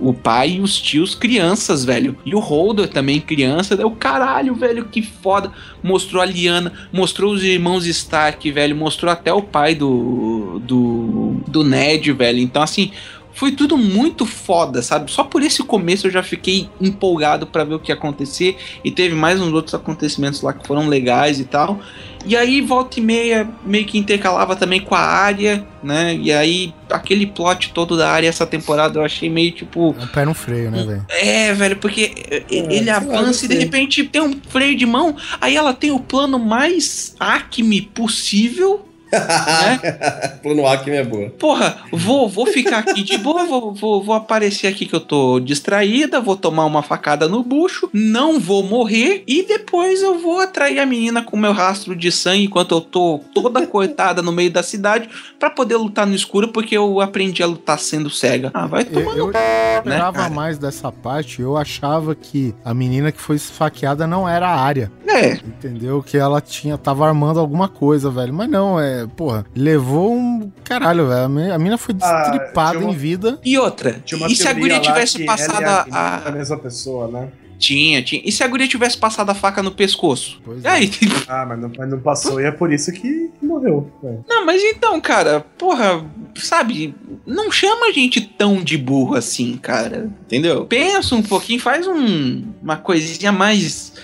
[0.00, 2.16] o pai e os tios crianças, velho.
[2.24, 3.76] E o Holder também criança.
[3.76, 5.50] Daí o caralho, velho, que foda.
[5.82, 8.76] Mostrou a Liana, mostrou os irmãos Stark, velho.
[8.76, 12.38] Mostrou até o pai do, do, do Ned, velho.
[12.38, 12.92] Então, assim,
[13.36, 15.12] foi tudo muito foda, sabe?
[15.12, 18.56] Só por esse começo eu já fiquei empolgado pra ver o que ia acontecer.
[18.82, 21.78] E teve mais uns outros acontecimentos lá que foram legais e tal.
[22.24, 26.18] E aí, volta e meia, meio que intercalava também com a área, né?
[26.20, 29.94] E aí, aquele plot todo da área essa temporada eu achei meio tipo.
[30.00, 31.06] É um pé no freio, né, velho?
[31.10, 35.54] É, velho, porque eh, ele avança e de repente tem um freio de mão, aí
[35.54, 38.88] ela tem o plano mais acme possível.
[40.42, 41.30] Plano Acme é boa.
[41.30, 45.40] Porra, vou, vou ficar aqui de boa, vou, vou, vou aparecer aqui que eu tô
[45.40, 50.78] distraída, vou tomar uma facada no bucho, não vou morrer e depois eu vou atrair
[50.78, 54.62] a menina com meu rastro de sangue enquanto eu tô toda cortada no meio da
[54.62, 58.50] cidade pra poder lutar no escuro porque eu aprendi a lutar sendo cega.
[58.54, 60.30] Ah, vai Eu, tomar eu no esperava cara?
[60.34, 61.40] mais dessa parte.
[61.42, 64.90] Eu achava que a menina que foi esfaqueada não era a área.
[65.06, 66.02] É, Entendeu?
[66.02, 68.32] Que ela tinha, tava armando alguma coisa, velho.
[68.34, 70.50] Mas não, é, porra, levou um.
[70.64, 71.24] Caralho, velho.
[71.24, 73.38] A mi- A mina foi Ah, destripada tinha uma- em vida.
[73.44, 77.28] e outra, e se a guria tivesse ela passado a a, mesma pessoa, né?
[77.58, 78.20] Tinha, tinha.
[78.22, 80.38] E se a guria tivesse passado a faca no pescoço?
[80.44, 80.90] Pois E aí?
[81.26, 83.90] Ah, mas não, mas não passou e é por isso que, que morreu.
[84.04, 84.14] É.
[84.28, 86.94] Não, mas então, cara, porra, sabe,
[87.26, 90.10] não chama a gente tão de burro assim, cara.
[90.26, 90.66] Entendeu?
[90.66, 93.94] Pensa um pouquinho, faz um, uma coisinha mais,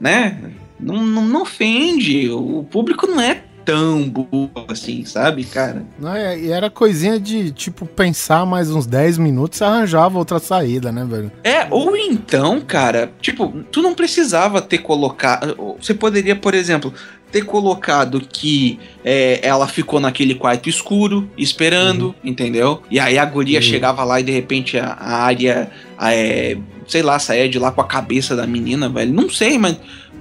[0.00, 0.38] né?
[0.80, 2.30] Não, não, não ofende.
[2.30, 5.84] O público não é tão burro assim, sabe, cara?
[5.98, 10.38] Não, é- e era coisinha de, tipo, pensar mais uns 10 minutos e arranjava outra
[10.38, 11.30] saída, né, velho?
[11.44, 15.76] É, ou então, cara, tipo, tu não precisava ter colocado.
[15.80, 16.92] Você poderia, por exemplo,
[17.30, 22.82] ter colocado que é, ela ficou naquele quarto escuro, esperando, entendeu?
[22.90, 23.62] E aí a guria Uhum.
[23.62, 27.72] chegava lá e de repente a, a área, a, é, sei lá, saía de lá
[27.72, 29.12] com a cabeça da menina, velho.
[29.12, 29.76] Não sei, mas,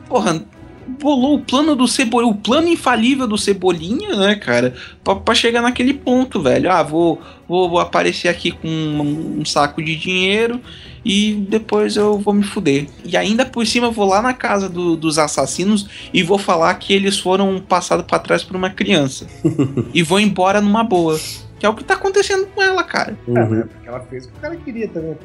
[0.08, 0.41] porra.
[0.99, 4.73] Bolou o plano do Cebolinha, o plano infalível do Cebolinha, né, cara?
[5.04, 6.71] Pra, pra chegar naquele ponto, velho.
[6.71, 10.60] Ah, vou, vou, vou aparecer aqui com um, um saco de dinheiro
[11.04, 12.88] e depois eu vou me fuder.
[13.04, 16.73] E ainda por cima eu vou lá na casa do- dos assassinos e vou falar
[16.75, 19.27] que eles foram passados pra trás por uma criança.
[19.93, 21.19] e vou embora numa boa.
[21.60, 23.15] Que é o que tá acontecendo com ela, cara.
[23.27, 23.49] É, Uhum.
[23.51, 23.63] né?
[23.71, 25.15] Porque ela fez o que o cara queria também.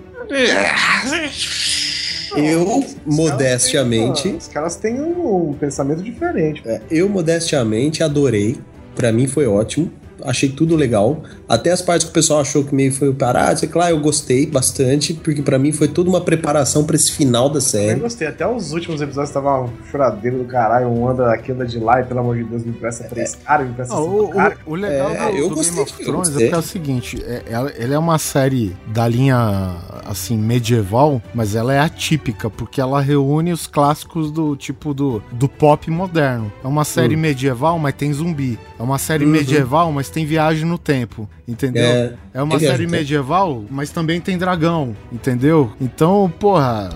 [2.34, 6.62] Eu, modestamente, Os caras têm um, um pensamento diferente.
[6.66, 8.58] É, eu modestamente adorei.
[8.94, 9.92] Pra mim foi ótimo.
[10.22, 11.22] Achei tudo legal.
[11.48, 14.46] Até as partes que o pessoal achou que meio foi parado, sei lá, eu gostei
[14.46, 18.00] bastante, porque pra mim foi toda uma preparação pra esse final da Eu série.
[18.00, 18.26] gostei.
[18.26, 20.88] Até os últimos episódios tava um choradeiro do caralho.
[20.88, 23.68] Um anda aqui, anda de lá e pelo amor de Deus, me presta três caras,
[23.68, 24.58] me presta Ah, cinco o, caras.
[24.66, 26.62] o, o legal É, do, eu do gostei, Game of eu Thrones é é o
[26.62, 32.50] seguinte, é, ela, ele é uma série da linha, assim, medieval, mas ela é atípica,
[32.50, 36.52] porque ela reúne os clássicos do tipo do, do pop moderno.
[36.64, 37.20] É uma série Hum.
[37.20, 38.58] medieval, mas tem zumbi.
[38.78, 39.30] É uma série Uhum.
[39.30, 41.82] medieval, mas tem viagem no tempo, entendeu?
[41.82, 42.98] É, É uma viagem série tempo.
[42.98, 45.70] medieval, mas também tem dragão, entendeu?
[45.80, 46.90] Então, porra,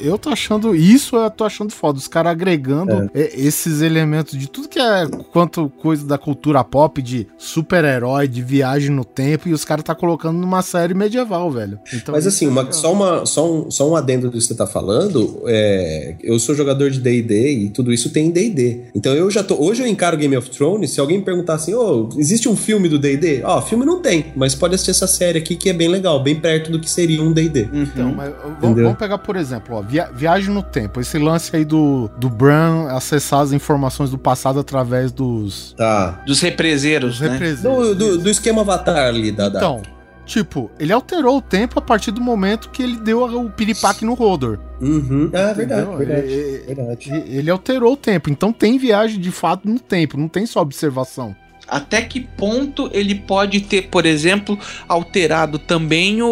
[0.00, 1.96] eu tô achando isso, eu tô achando foda.
[1.98, 7.00] Os caras agregando é, esses elementos de tudo que é quanto coisa da cultura pop,
[7.00, 11.78] de super-herói, de viagem no tempo, e os caras tá colocando numa série medieval, velho.
[11.94, 14.54] Então, Mas assim, é uma- só, uma, só, um, só um adendo do que você
[14.54, 15.42] tá falando.
[15.46, 18.80] é, eu sou jogador de DD e tudo isso tem em DD.
[18.94, 19.54] Então eu já tô.
[19.54, 20.90] Hoje eu encaro Game of Thrones.
[20.90, 23.42] Se alguém me perguntar assim, ô, existe um filme do DD?
[23.44, 26.38] Ó, filme não tem, mas pode assistir essa série aqui que é bem legal, bem
[26.38, 27.68] perto do que seria um DD.
[27.72, 31.00] Então, mas, vamos, vamos pegar, por exemplo, ó, via- viagem no tempo.
[31.00, 36.22] Esse lance aí do, do Bran acessar as informações do passado através dos, Tá.
[36.26, 37.28] Dos represeiros, dos né?
[37.32, 37.62] representantes.
[37.62, 39.48] Do, do, do esquema Avatar ali da.
[39.48, 39.82] da- Então,
[40.24, 44.14] tipo, ele alterou o tempo a partir do momento que ele deu o piripaque no
[44.14, 44.58] Rodor.
[44.80, 45.30] Uhum.
[45.32, 46.26] Ah, verdade, verdade.
[46.66, 47.10] Verdade.
[47.14, 50.60] E- Ele alterou o tempo, então tem viagem de fato no tempo, não tem só
[50.60, 51.34] observação.
[51.68, 56.28] Até que ponto ele pode ter, por exemplo, alterado também o,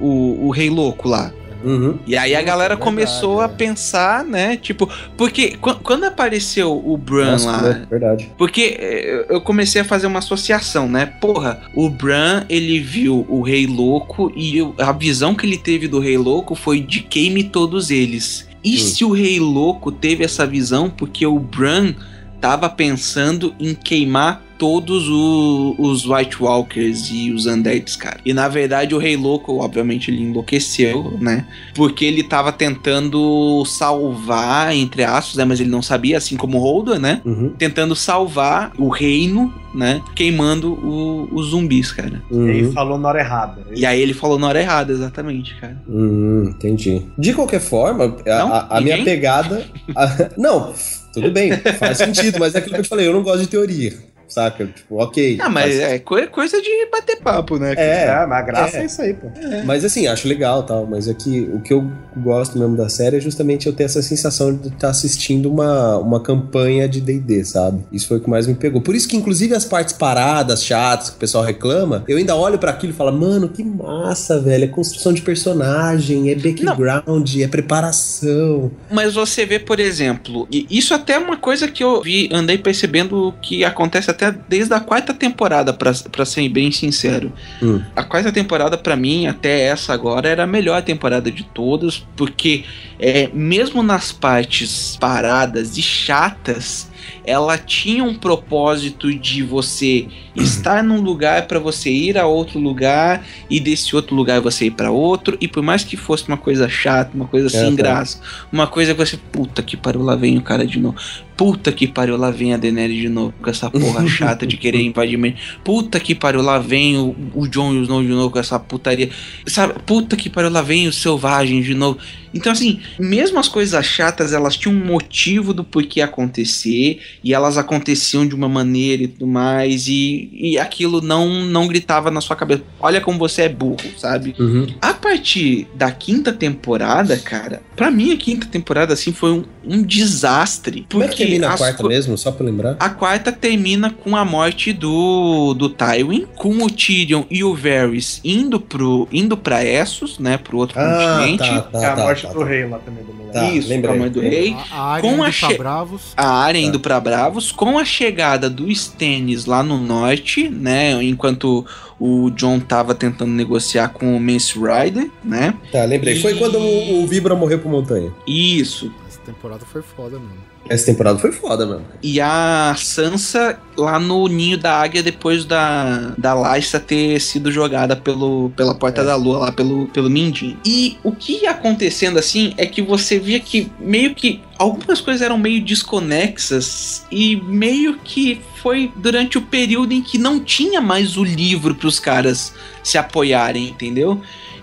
[0.00, 1.32] o, o Rei Louco lá?
[1.62, 1.98] Uhum.
[2.06, 3.44] E aí a galera verdade, começou é.
[3.44, 4.56] a pensar, né?
[4.56, 8.30] Tipo, porque qu- quando apareceu o Bran Nossa, lá, é verdade.
[8.38, 11.04] Porque eh, eu comecei a fazer uma associação, né?
[11.04, 15.98] Porra, o Bran, ele viu o Rei Louco e a visão que ele teve do
[15.98, 18.48] Rei Louco foi de queime todos eles.
[18.64, 18.78] E Hum.
[18.78, 21.94] se o Rei Louco teve essa visão porque o Bran
[22.40, 28.18] tava pensando em queimar todos o- os White Walkers e os Undeads, cara.
[28.26, 31.46] E na verdade o Rei Louco, obviamente, ele enlouqueceu, né?
[31.74, 35.46] Porque ele tava tentando salvar, entre aspas, né?
[35.46, 37.22] Mas ele não sabia, assim como o Holder, né?
[37.24, 37.54] Uhum.
[37.56, 40.02] tentando salvar o reino, né?
[40.14, 42.22] Queimando o- os zumbis, cara.
[42.30, 42.72] E aí Uhum.
[42.72, 43.62] falou na hora errada.
[43.74, 45.80] E aí ele falou na hora errada, exatamente, cara.
[45.88, 47.02] Hum, entendi.
[47.16, 49.64] De qualquer forma, a, a- a minha pegada.
[49.96, 50.74] a- não,
[51.12, 53.48] tudo bem, faz sentido, mas é aquilo que eu te falei, eu não gosto de
[53.48, 54.09] teoria.
[54.30, 54.64] Saca?
[54.66, 55.38] Tipo, ok.
[55.40, 57.74] Ah, mas faz- é coi- coisa de bater papo, né?
[57.74, 57.86] cara?
[57.86, 58.80] É, É, mas a graça é.
[58.82, 59.26] é, isso aí, pô.
[59.66, 60.86] Mas assim, acho legal tal.
[60.86, 64.00] Mas é que o que eu gosto mesmo da série é justamente eu ter essa
[64.02, 67.84] sensação de estar assistindo uma, uma campanha de DD, sabe?
[67.92, 68.80] Isso foi o que mais me pegou.
[68.80, 72.58] Por isso que, inclusive, as partes paradas, chatas, que o pessoal reclama, eu ainda olho
[72.58, 74.64] pra aquilo e falo, mano, que massa, velho.
[74.64, 78.70] É construção de personagem, é background, é preparação.
[78.90, 82.58] Mas você vê, por exemplo, e isso até é uma coisa que eu vi, andei
[82.58, 87.32] percebendo que acontece até desde a quarta temporada, pra ser bem sincero.
[87.62, 87.80] Hum.
[87.96, 92.64] A quarta temporada, pra mim, até essa agora, era a melhor temporada de todas, porque
[92.98, 96.90] é, mesmo nas partes paradas e chatas,
[97.24, 103.24] ela tinha um propósito de você estar num lugar pra você ir a outro lugar
[103.48, 106.68] e desse outro lugar você ir pra outro e por mais que fosse uma coisa
[106.68, 107.76] chata, uma coisa sem É, tá.
[107.76, 108.20] graça,
[108.52, 110.96] uma coisa que você puta que pariu lá vem o cara de novo.
[111.36, 114.82] Puta que pariu lá vem a Daenerys de novo com essa porra chata de querer
[114.82, 115.18] invadir.
[115.64, 118.58] Puta que pariu lá vem o, o Jon e o Snow de novo com essa
[118.58, 119.08] putaria.
[119.46, 119.74] Sabe?
[119.86, 121.98] Puta que pariu lá vem os selvagens de novo.
[122.32, 127.58] Então, assim, mesmo as coisas chatas, elas tinham um motivo do porquê acontecer, e elas
[127.58, 132.36] aconteciam de uma maneira e tudo mais, e, e aquilo não, não gritava na sua
[132.36, 132.62] cabeça.
[132.80, 134.34] Olha como você é burro, sabe?
[134.38, 134.66] Uhum.
[134.80, 139.82] A partir da quinta temporada, cara, pra mim a quinta temporada, assim, foi um, um
[139.82, 140.86] desastre.
[140.90, 142.76] Como é que termina a quarta mesmo, só pra lembrar?
[142.78, 148.20] a quarta termina com a morte do, do Tywin, com o Tyrion e o Varys
[148.24, 151.38] indo pro indo para Essos, né, pro outro Ah, continente.
[151.48, 152.46] tá, tá, é a tá, morte tá, do tá.
[152.46, 153.20] rei lá também do.
[153.30, 153.90] Tá, Isso, lembrei.
[153.92, 154.56] com a mãe do rei.
[154.72, 156.02] A, a área Com indo a pra che- Bravos.
[156.16, 156.66] A área Tá.
[156.66, 161.64] indo pra Bravos, com a chegada do Stannis lá no norte, né, enquanto
[162.00, 165.54] o John tava tentando negociar com o Mace Rider, né?
[165.70, 166.18] Tá, lembrei.
[166.20, 168.10] Foi quando o, o Vibra morreu pro Montanha.
[168.26, 168.90] Isso.
[169.20, 170.50] Essa temporada foi foda mesmo.
[170.68, 171.84] Essa temporada foi foda mesmo.
[172.02, 177.96] E a Sansa lá no ninho da águia depois da, da Lysa ter sido jogada
[177.96, 180.58] pelo, pela Porta da Lua, lá pelo, pelo Mindinho.
[180.64, 185.22] E o que ia acontecendo assim é que você via que meio que algumas coisas
[185.22, 191.16] eram meio desconexas e meio que foi durante o período em que não tinha mais
[191.16, 194.20] o livro para os caras se apoiarem, entendeu?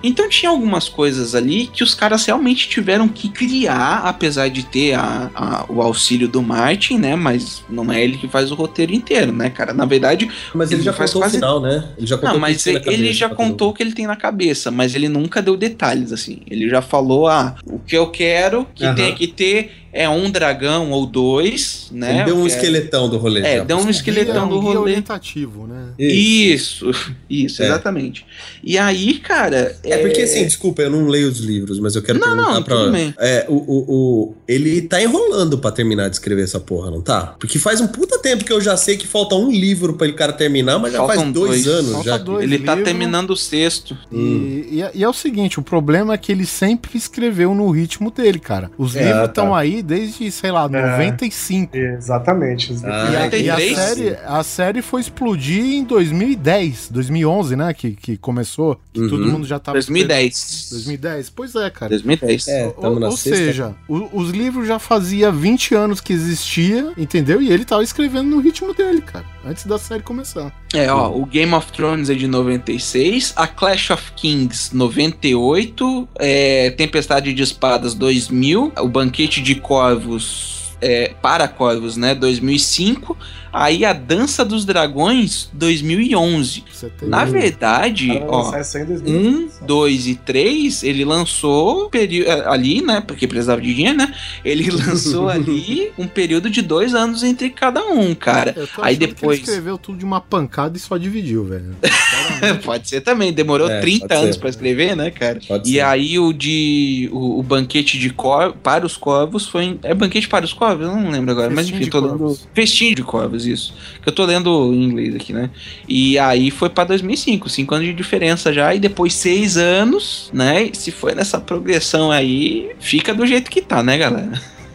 [0.08, 4.94] Então tinha algumas coisas ali que os caras realmente tiveram que criar, apesar de ter
[4.94, 7.16] a- a- o auxílio do Martin, né?
[7.16, 9.74] Mas não é ele que faz o roteiro inteiro, né, cara?
[9.74, 11.90] Na verdade, Mas ele, Ele já faz contou quase- o final, né?
[11.98, 14.72] Ele já contou não, mas ele, ele já contou o que ele tem na cabeça,
[14.72, 16.40] mas ele nunca deu detalhes, assim.
[16.50, 18.96] Ele já falou, ah, o que eu quero que Aham.
[18.96, 19.72] tenha que ter
[20.04, 22.16] é um dragão ou dois, né?
[22.18, 23.42] Ele deu um É- esqueletão do rolê.
[23.42, 23.64] É, já.
[23.64, 24.80] deu um esqueletão do um guia rolê.
[24.92, 25.88] orientativo, né?
[25.98, 26.92] Isso,
[27.30, 27.66] isso, É.
[27.68, 28.26] exatamente.
[28.64, 29.76] E aí, cara.
[29.84, 32.64] É porque assim, desculpa, eu não leio os livros, mas eu quero Não, perguntar não,
[32.64, 32.76] pra.
[32.78, 33.14] tudo bem.
[33.20, 37.36] É, o, o, o- ele tá enrolando pra terminar de escrever essa porra, não tá?
[37.40, 40.16] Porque faz um puta tempo que eu já sei que falta um livro pra ele
[40.16, 41.68] cara terminar, mas já Faltam faz dois, dois.
[41.68, 42.18] anos Falta já.
[42.18, 42.44] dois.
[42.44, 42.86] Ele tá livro.
[42.86, 43.98] terminando o sexto.
[44.12, 44.64] Hum.
[44.72, 47.70] E, e é- e é o seguinte, o problema é que ele sempre escreveu no
[47.70, 48.70] ritmo dele, cara.
[48.78, 49.26] Os É, livros tá.
[49.26, 51.76] estão aí desde, sei lá, 95.
[51.76, 52.74] Exatamente.
[52.74, 53.78] E, Ah, a, e a 93?
[53.78, 57.74] série, a série foi explodir em 2010, 2011, né?
[57.74, 59.10] Que, que começou, que Uhum.
[59.10, 59.74] todo mundo já tava...
[59.78, 60.70] 2010.
[60.72, 61.30] 2010?
[61.30, 61.90] Pois é, cara.
[61.90, 62.48] 2010.
[62.48, 63.38] É, Ou, tamo na ou sexta.
[63.38, 67.42] seja, o- os livros já fazia 20 anos que existia, entendeu?
[67.42, 70.54] E ele tava escrevendo no ritmo dele, cara, antes da série começar.
[70.74, 76.72] É, ó, o Game of Thrones é de 96, a Clash of Kings 98, é,
[76.72, 83.18] Tempestade de Espadas 2000, o Banquete de Corvos é, para Corvos, né, 2005,
[83.52, 86.64] aí a Dança dos Dragões 2011.
[86.72, 91.90] Você tem Na verdade, ó, lançar isso aí em 1, 2 e 3, ele lançou
[91.90, 93.02] peri- ali, né?
[93.02, 94.14] Porque precisava de dinheiro, né?
[94.44, 98.54] Ele lançou ali um período de dois anos entre cada um, cara.
[98.56, 101.46] Eu tô Aí achando que depois- ele escreveu tudo de uma pancada e só dividiu,
[101.46, 101.76] velho.
[102.64, 104.40] pode ser também, demorou É, 30 pode anos ser.
[104.40, 105.40] pra escrever, né, cara?
[105.48, 105.82] Pode E ser.
[105.82, 107.10] aí o de.
[107.12, 109.64] O, o banquete de cor, para os corvos foi.
[109.66, 110.86] em- É banquete para os corvos?
[110.88, 112.10] Eu não lembro agora, mas Festim enfim, de tô lendo.
[112.18, 112.48] Corvos.
[112.54, 113.74] Festim de corvos, isso.
[114.02, 115.50] Que eu tô lendo em inglês aqui, né?
[115.88, 120.70] E aí foi pra 2005, 5 anos de diferença já, e depois 6 anos, né?
[120.74, 124.32] Se foi nessa progressão aí, fica do jeito que tá, né, galera?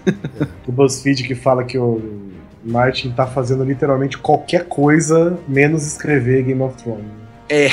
[0.67, 2.03] O BuzzFeed que fala que o
[2.65, 7.22] Martin tá fazendo literalmente qualquer coisa menos escrever Game of Thrones.
[7.49, 7.71] É.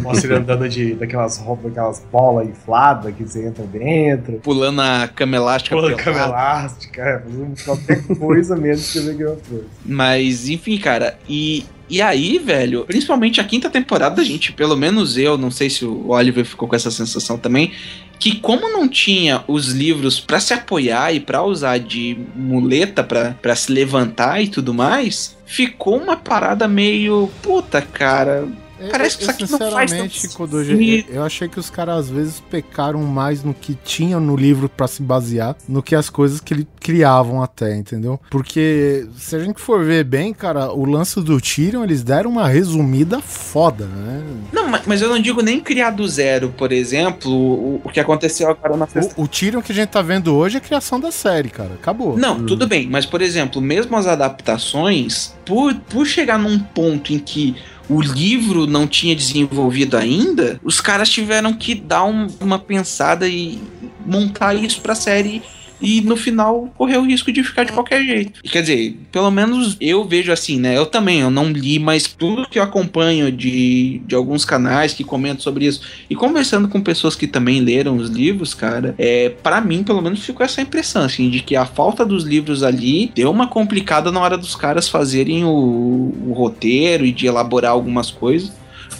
[0.00, 4.34] Mostra ele andando de, daquelas roupas, daquelas bolas infladas que você entra dentro.
[4.38, 5.76] Pulando a cama elástica.
[5.76, 6.04] Pula pelada.
[6.04, 9.66] cama elástica, é, fazendo qualquer coisa menos escrever Game of Thrones.
[9.84, 15.36] Mas, enfim, cara, e, e aí, velho, principalmente a quinta temporada, gente, pelo menos eu,
[15.36, 17.72] não sei se o Oliver ficou com essa sensação também,
[18.18, 23.56] que como não tinha os livros pra se apoiar e pra usar de muleta pra
[23.56, 28.46] se levantar e tudo mais, ficou uma parada meio, puta, cara,
[28.90, 32.40] Parece que isso aqui não faz tanto Kodoji, eu achei que os caras às vezes
[32.50, 36.54] pecaram mais no que tinham no livro pra se basear, no que as coisas que
[36.54, 38.20] eles criavam até, entendeu?
[38.30, 42.46] Porque se a gente for ver bem, cara, o lance do Tyrion, eles deram uma
[42.48, 44.22] resumida foda, né?
[44.52, 48.00] Não, ma- mas eu não digo nem criar do zero, por exemplo, o, o que
[48.00, 50.62] aconteceu agora na sexta O, o Tyrion que a gente tá vendo hoje é a
[50.62, 51.74] criação da série, cara.
[51.74, 52.16] Acabou.
[52.16, 57.18] Não, tudo bem, mas por exemplo, mesmo as adaptações, por, por chegar num ponto em
[57.18, 57.56] que
[57.88, 63.58] o livro não tinha desenvolvido ainda, os caras tiveram que dar um- uma pensada e
[64.04, 65.42] montar isso pra série.
[65.80, 68.42] E no final correu o risco de ficar de qualquer jeito.
[68.42, 70.76] Quer dizer, pelo menos eu vejo assim, né?
[70.76, 75.04] Eu também, eu não li, mas tudo que eu acompanho de, de alguns canais que
[75.04, 79.60] comentam sobre isso e conversando com pessoas que também leram os livros, cara, é, para
[79.60, 83.30] mim, pelo menos, ficou essa impressão, assim, de que a falta dos livros ali deu
[83.30, 88.52] uma complicada na hora dos caras fazerem o, o roteiro e de elaborar algumas coisas.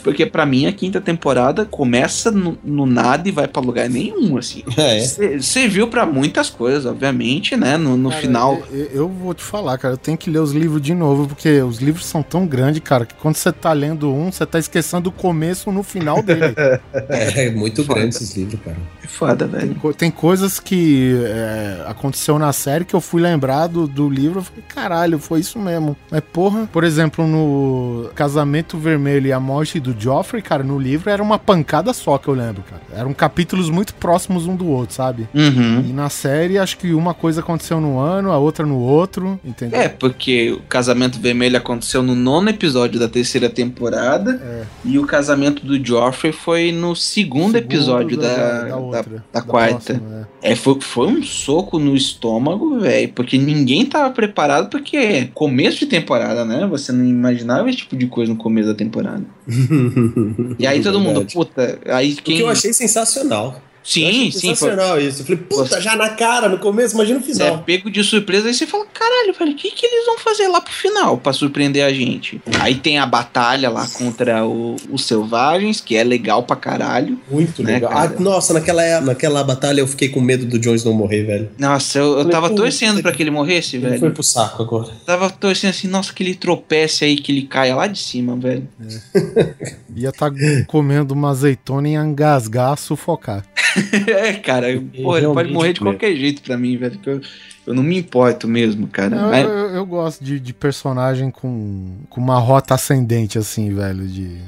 [0.02, 4.36] Porque pra mim a quinta temporada começa no, no nada e vai pra lugar nenhum,
[4.38, 4.62] assim.
[4.78, 5.00] É.
[5.40, 7.76] Serviu pra muitas coisas, obviamente, né?
[7.76, 8.62] No, no Cara, final.
[8.70, 11.60] Eu, eu vou te falar, cara, eu tenho que ler os livros de novo, porque
[11.62, 15.08] os livros são tão grandes, cara, que quando você tá lendo um, você tá esquecendo
[15.08, 16.54] o começo no final dele.
[17.10, 18.00] É muito Foda.
[18.00, 18.76] grande esses livros, cara.
[19.02, 19.74] É foda, Tem, velho.
[19.76, 24.40] co- tem coisas que é, aconteceu na série que eu fui lembrado do livro.
[24.40, 25.96] Eu falei, caralho, foi isso mesmo.
[26.10, 31.10] Mas, porra, por exemplo, no Casamento Vermelho e a Morte do Joffrey, cara, no livro
[31.10, 32.82] era uma pancada só que eu lembro, cara.
[32.92, 35.28] Eram capítulos muito próximos um do outro, sabe?
[35.34, 35.84] Uhum.
[35.88, 39.80] E na série, acho que uma coisa aconteceu no ano, a outra no outro, entendeu?
[39.80, 44.40] É, porque o casamento vermelho aconteceu no nono episódio da terceira temporada.
[44.42, 44.64] É.
[44.84, 49.94] E o casamento do Joffrey foi no segundo, episódio da, da, outra, da quarta.
[49.94, 50.52] próxima, é.
[50.52, 53.12] É, foi, foi um soco no estômago, velho.
[53.12, 56.66] Porque ninguém tava preparado, porque é começo de temporada, né?
[56.66, 59.24] Você não imaginava esse tipo de coisa no começo da temporada.
[60.58, 61.78] E aí todo mundo, puta.
[61.86, 62.40] Aí O que quem.
[62.40, 63.60] eu achei sensacional.
[63.82, 64.30] Eu Sim, sim.
[64.32, 65.22] Foi, Sensacional isso.
[65.22, 67.62] Eu falei, puta, já na cara, no começo, imagina o você é final.
[67.62, 70.60] pego de surpresa aí você fala, caralho, velho, o que, que eles vão fazer lá
[70.60, 72.40] pro final pra surpreender a gente?
[72.60, 77.18] Aí tem a batalha lá contra o- os selvagens, que é legal pra caralho.
[77.30, 77.90] Muito né, legal.
[77.90, 78.14] cara?
[78.16, 81.50] Ah, nossa, naquela, naquela batalha eu fiquei com medo do Jones não morrer, velho.
[81.58, 84.12] Nossa, eu, eu Falei, tava torcendo pra que- ele morresse, Ele foi velho.
[84.12, 84.92] pro saco agora.
[85.06, 88.68] Tava torcendo assim, nossa, que ele tropece aí, que ele caia lá de cima, velho.
[89.96, 90.30] Ia estar
[90.66, 93.44] comendo uma azeitona e engasgar, sufocar.
[94.08, 94.66] é, cara,
[95.02, 95.92] porra, ele pode morrer de mesmo.
[95.98, 96.98] qualquer jeito pra mim, velho.
[96.98, 97.20] que Eu,
[97.66, 99.16] eu não me importo mesmo, cara.
[99.16, 104.06] Eu, Mas- eu- eu gosto de, de personagem com, com uma rota ascendente, assim, velho.
[104.06, 104.38] De.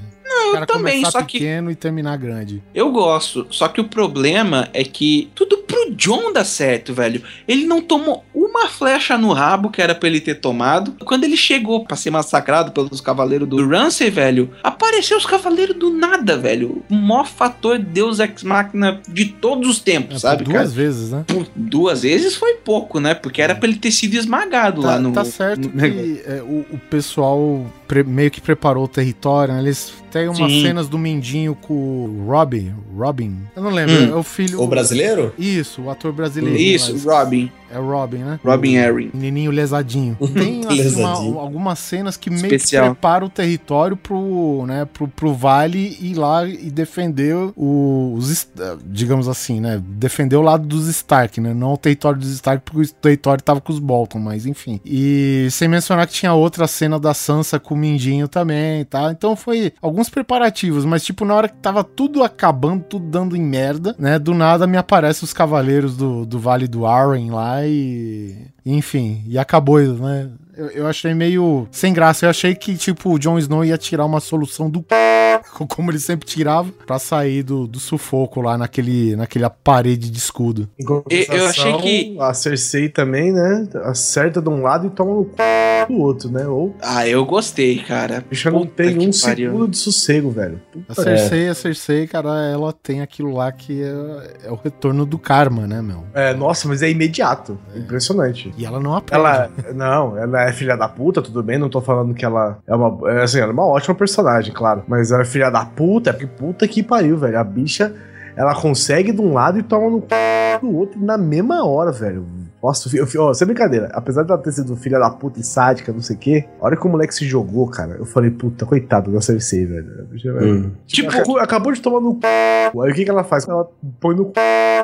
[0.52, 2.62] Não, eu também, começar só que- pequeno e terminar grande.
[2.74, 7.22] Eu gosto, só que o problema é que tudo pro John dá certo, velho.
[7.46, 10.92] Ele não tomou uma flecha no rabo que era pra ele ter tomado.
[11.04, 15.90] Quando ele chegou pra ser massacrado pelos cavaleiros do Ramsey, velho, apareceu os cavaleiros do
[15.90, 16.82] nada, velho.
[16.90, 20.68] O maior fator Deus Ex Machina de todos os É, tempos, por sabe, duas cara?
[20.68, 21.24] vezes, né?
[21.54, 23.14] Duas vezes foi pouco, né?
[23.14, 25.12] Porque era pra ele ter sido esmagado Tá, lá no.
[25.12, 27.64] tá certo no que é, o, o pessoal
[28.06, 29.60] meio que preparou o território, né?
[29.60, 30.62] Eles têm umas Sim.
[30.62, 32.72] cenas do Mindinho com o Robin.
[32.96, 33.36] Robin?
[33.54, 33.94] Eu não lembro.
[33.94, 34.12] Hum.
[34.12, 34.60] É o filho.
[34.60, 35.32] O brasileiro?
[35.38, 36.58] Isso, o ator brasileiro.
[36.58, 37.50] Isso, mas- Robin.
[37.72, 38.40] É o Robin, né?
[38.44, 39.10] Robin Harry.
[39.14, 40.16] Menininho lesadinho.
[40.34, 42.84] Tem assim, uma- algumas cenas que meio Especial.
[42.84, 48.48] que preparam o território pro, né, pro, pro Vale ir lá e defender o- os,
[48.86, 52.82] digamos assim, né, defender o lado dos Stark, né, não o território dos Stark porque
[52.90, 54.80] o território tava com os Bolton, mas enfim.
[54.84, 59.10] E sem mencionar que tinha outra cena da Sansa com o Mindinho também, tá?
[59.12, 63.42] Então foi alguns preparativos, mas tipo na hora que tava tudo acabando, tudo dando em
[63.42, 68.36] merda, né, do nada me aparecem os cavaleiros do, do Vale do Arryn lá e
[68.64, 70.30] enfim, e acabou, né?
[70.56, 72.26] Eu, eu achei meio sem graça.
[72.26, 75.09] Eu achei que, tipo, o Jon Snow ia tirar uma solução do c...
[75.68, 80.68] como ele sempre tirava, pra sair do, do sufoco lá naquele, naquela parede de escudo.
[80.78, 83.68] Eu achei que- A Cersei também, né?
[83.84, 85.86] Acerta de um lado e toma no c...
[85.88, 86.46] do outro, né?
[86.46, 88.18] Ou Ah, eu gostei, cara.
[88.18, 89.50] a bicha não tem um pariu.
[89.50, 90.60] segundo de sossego, velho.
[90.88, 95.04] A Puta Cersei, a Cersei, cara, ela tem aquilo lá que é, é o retorno
[95.06, 96.04] do karma, né, meu?
[96.14, 97.58] É, nossa, mas é imediato.
[97.74, 98.52] Impressionante.
[98.56, 99.20] E ela não aprende.
[99.20, 102.74] Ela, não, ela é filha da puta, tudo bem, não tô falando que ela é
[102.74, 106.12] uma, é, assim, ela é uma ótima personagem, claro, mas ela é filha da puta,
[106.12, 107.94] porque puta que pariu, velho, a bicha,
[108.36, 110.58] ela consegue de um lado e toma no c...
[110.60, 112.26] do outro na mesma hora, velho.
[112.62, 115.92] Nossa, eu, eu, ó, sem brincadeira, apesar dela ter sido filha da puta e sádica,
[115.92, 118.66] não sei o quê, a hora que o moleque se jogou, cara, eu falei, puta,
[118.66, 120.06] coitado da Cersei, velho.
[120.12, 120.44] Velho.
[120.44, 120.70] Hum.
[120.86, 122.20] Tipo, Tipo- acabou, acabou de tomar no c...
[122.26, 123.48] Aí o que, que ela faz?
[123.48, 123.66] Ela
[123.98, 124.32] põe no c...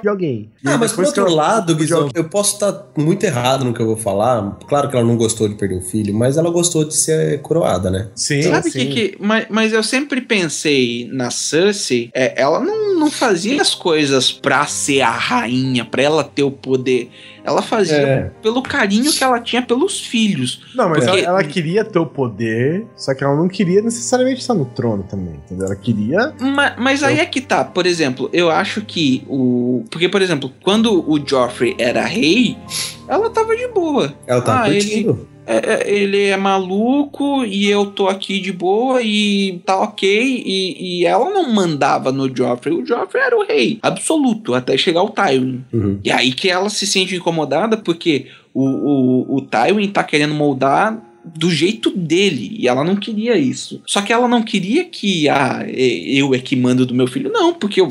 [0.02, 0.50] de alguém.
[0.64, 3.80] E Ah, mas por outro ela- lado, Guizão, eu posso estar muito errado no que
[3.80, 4.56] eu vou falar.
[4.68, 7.90] Claro que ela não gostou de perder o filho, mas ela gostou de ser coroada,
[7.90, 8.08] né?
[8.14, 8.78] Sim, Sabe o sim.
[8.80, 9.16] que que.
[9.20, 14.66] Mas, mas eu sempre pensei na Cersei, é, ela não, não fazia as coisas pra
[14.66, 17.10] ser a rainha, pra ela ter o poder.
[17.46, 18.30] Ela fazia É.
[18.42, 20.60] pelo carinho que ela tinha pelos filhos.
[20.74, 24.40] Não, mas Porque- ela, ela queria ter o poder, só que ela não queria necessariamente
[24.40, 25.66] estar no trono também, entendeu?
[25.66, 26.34] Ela queria.
[26.40, 29.84] Ma- Mas, aí é que tá, por exemplo, eu acho que o.
[29.90, 32.56] Porque, por exemplo, quando o Joffrey era rei,
[33.08, 34.12] ela tava de boa.
[34.26, 35.28] Ela tá Ah, curtindo.
[35.32, 40.42] É, é, ele é maluco e eu tô aqui de boa e tá ok.
[40.44, 42.74] E, e ela não mandava no Joffrey.
[42.74, 45.64] O Joffrey era o rei absoluto até chegar o Tywin.
[45.72, 46.00] Uhum.
[46.02, 51.00] E aí que ela se sente incomodada porque o, o, o Tywin tá querendo moldar
[51.24, 53.82] do jeito dele e ela não queria isso.
[53.86, 57.30] Só que ela não queria que ah, eu é que mando do meu filho.
[57.32, 57.88] Não, porque eu,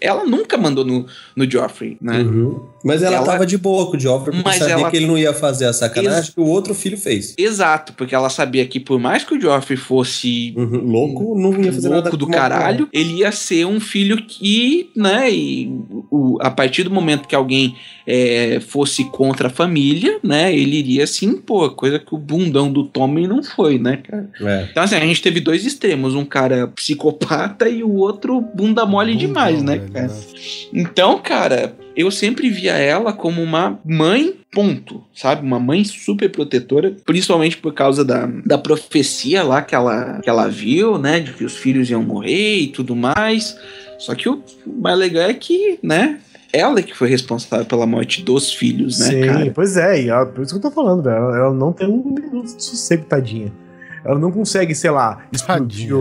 [0.00, 2.18] ela nunca mandou no, no Joffrey, né?
[2.20, 2.60] Uhum.
[2.84, 5.06] Mas ela, Ela- tava de boa com o Joffrey, porque Mas sabia ela- que ele
[5.06, 7.34] não ia fazer a sacanagem Ex- que o outro filho fez.
[7.36, 10.78] Exato, porque ela sabia que por mais que o Joffrey fosse Uhum.
[10.90, 14.16] Louco, não ia fazer nada louco do com uma- caralho, ele ia ser um filho
[14.24, 15.70] que, né, e
[16.10, 17.74] o, a partir do momento que alguém
[18.10, 22.84] é, fosse contra a família, né, ele iria se impor, coisa que o bundão do
[22.84, 24.30] Tommy não foi, né, cara.
[24.40, 24.68] É.
[24.70, 29.14] Então, assim, a gente teve dois extremos, um cara psicopata e o outro bunda mole
[29.14, 30.08] demais, né, né?
[30.72, 35.46] Então, cara, eu sempre via ela como uma mãe, ponto, sabe?
[35.46, 40.48] Uma mãe super protetora, principalmente por causa da, da profecia lá que ela, que ela
[40.48, 41.20] viu, né?
[41.20, 43.56] De que os filhos iam morrer e tudo mais.
[43.98, 46.20] Só que o mais legal é que, né?
[46.52, 49.52] Ela que foi responsável pela morte dos filhos, né, Sim, cara?
[49.54, 51.16] pois é, e ela, por isso que eu tô falando, velho.
[51.16, 53.52] Ela, ela não tem um minuto de sossego, tadinha.
[54.04, 55.92] Ela não consegue, sei lá, explodir.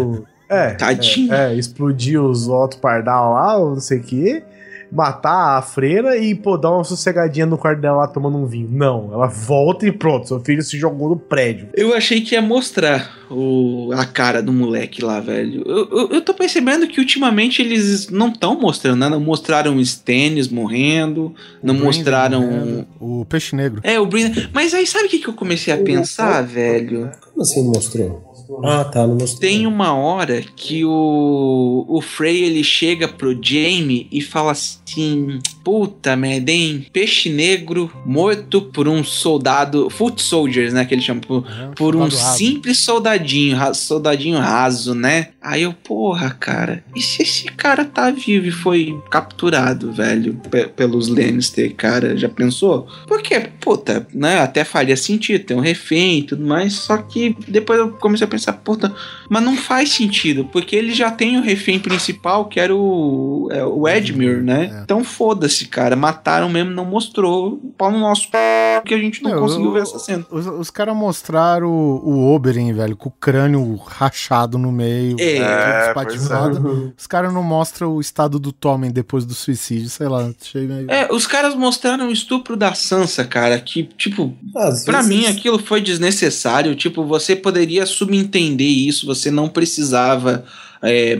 [0.49, 1.33] É, Tadinha.
[1.35, 4.43] É, é, explodir os Otto Pardal lá, ou não sei o quê.
[4.89, 8.69] Matar a freira e, pô, dar uma sossegadinha no quarto dela lá tomando um vinho.
[8.71, 11.67] Não, ela volta e pronto, seu filho se jogou no prédio.
[11.73, 15.61] Eu achei que ia mostrar o, a cara do moleque lá, velho.
[15.67, 19.09] Eu, eu, eu tô percebendo que ultimamente eles não estão mostrando, né?
[19.09, 22.39] Não mostraram o Stannis morrendo, não O mostraram.
[22.41, 23.81] morrendo, O peixe negro.
[23.83, 24.31] É, o Brin.
[24.53, 27.11] Mas aí sabe o que, que eu comecei a pensar, velho?
[27.33, 28.26] Como assim não mostrou?
[28.49, 28.65] Mostrou.
[28.65, 29.39] Ah, tá, não mostrou.
[29.39, 36.15] Tem uma hora que o, o Frey ele chega pro Jamie e fala assim: Puta
[36.15, 36.85] merda, hein?
[36.93, 39.89] Peixe negro morto por um soldado.
[39.89, 40.85] Foot soldiers, né?
[40.85, 41.21] Que ele chama.
[41.21, 41.43] Por,
[41.75, 42.37] por um soldado raso.
[42.37, 45.29] simples soldadinho, soldadinho raso, né?
[45.41, 50.67] Aí eu, porra, cara, e se esse cara tá vivo e foi capturado, velho, pe-
[50.67, 52.17] pelos Lannister, cara?
[52.17, 52.87] Já pensou?
[53.07, 54.39] Porque, puta, né?
[54.39, 56.73] Até faria sentido, tem um refém e tudo mais.
[56.73, 58.93] Só que depois eu comecei a pensar, puta,
[59.29, 63.63] mas não faz sentido, porque ele já tem o refém principal, que era o, é,
[63.65, 64.71] o Edmure, né?
[64.73, 64.81] É.
[64.83, 65.95] Então foda-se, cara.
[65.95, 67.59] Mataram mesmo, não mostrou.
[67.77, 68.37] Pau no nosso p...
[68.85, 70.25] que a gente não Meu, conseguiu eu- ver essa cena.
[70.31, 75.15] Os, os caras mostraram o, o Oberyn, velho, com o crânio rachado no meio.
[75.19, 76.93] É, É, espatifado.
[76.97, 80.29] Os caras não mostram o estado do Tommen depois do suicídio, sei lá.
[80.41, 80.89] Achei meio...
[80.89, 85.25] É, os caras mostraram o estupro da Sansa, cara, que, tipo, Às pra vezes- mim
[85.27, 86.75] aquilo foi desnecessário.
[86.75, 87.85] Tipo, você poderia
[88.27, 90.45] subentender isso, você não precisava
[90.81, 91.17] é,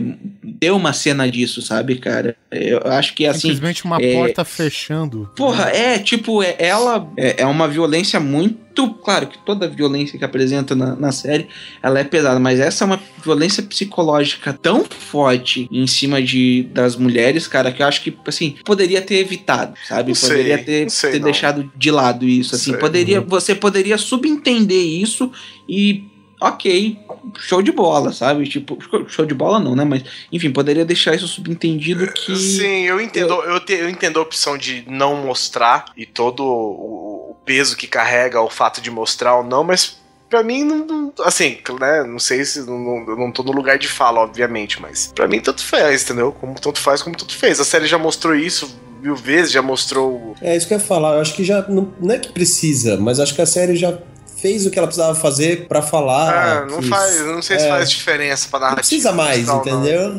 [0.60, 2.36] ter uma cena disso, sabe, cara?
[2.50, 3.48] Eu acho que assim.
[3.48, 5.30] Simplesmente uma é- porta fechando.
[5.36, 8.68] Porra, é, tipo, é, ela é, é uma violência muito.
[9.02, 11.48] Claro que toda violência que apresenta na, na série
[11.82, 16.94] ela é pesada, mas essa é uma violência psicológica tão forte em cima de, das
[16.94, 20.10] mulheres, cara, que eu acho que, assim, poderia ter evitado, sabe?
[20.10, 21.24] Não sei, poderia ter, não sei ter não.
[21.24, 22.70] deixado de lado isso, assim.
[22.70, 22.80] Sei.
[22.80, 25.32] Poderia, Você poderia subentender isso
[25.68, 26.04] e.
[26.40, 26.98] Ok,
[27.38, 28.48] show de bola, sabe?
[28.48, 28.78] Tipo,
[29.08, 29.84] show de bola não, né?
[29.84, 32.36] Mas, enfim, poderia deixar isso subentendido que.
[32.36, 33.58] Sim, eu entendo, eu...
[33.60, 38.40] te- eu entendo a opção de não mostrar e todo o, o peso que carrega
[38.40, 39.98] o fato de mostrar ou não, mas
[40.30, 43.50] pra mim, não, não- assim, né, não sei se, não, não, eu não tô no
[43.52, 46.30] lugar de fala, obviamente, mas pra mim tanto faz, entendeu?
[46.30, 47.58] Como tanto faz, como tanto fez.
[47.58, 50.36] A série já mostrou isso mil vezes, já mostrou...
[50.40, 51.14] É isso que eu ia falar.
[51.14, 51.62] Eu acho que já.
[51.68, 53.96] Não, não é que precisa, mas acho que a série já
[54.40, 56.62] fez o que ela precisava fazer pra falar.
[56.62, 57.68] Ah, não que- faz, não sei se é.
[57.68, 58.80] faz diferença pra narrativa.
[58.80, 60.12] precisa mais, tal, não, entendeu?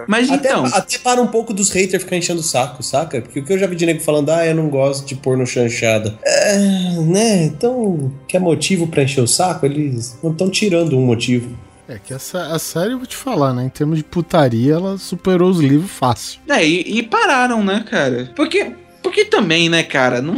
[0.00, 0.04] É.
[0.08, 0.64] Mas Até, então.
[0.66, 3.20] até para um pouco dos haters ficar enchendo o saco, saca?
[3.20, 5.36] Porque o que eu já vi de nego falando, ah, eu não gosto de pôr
[5.36, 6.16] no chanchada.
[6.24, 6.56] É,
[7.00, 7.42] né?
[7.44, 9.66] Então, quer motivo pra encher o saco?
[9.66, 11.56] Eles não estão tirando um motivo.
[11.88, 13.64] É que essa, a série, eu vou te falar, né?
[13.64, 16.40] Em termos de putaria, ela superou os livros fácil.
[16.48, 18.32] É, e, e pararam, né, cara?
[18.34, 18.72] Porque,
[19.06, 20.34] porque também, né, cara, não,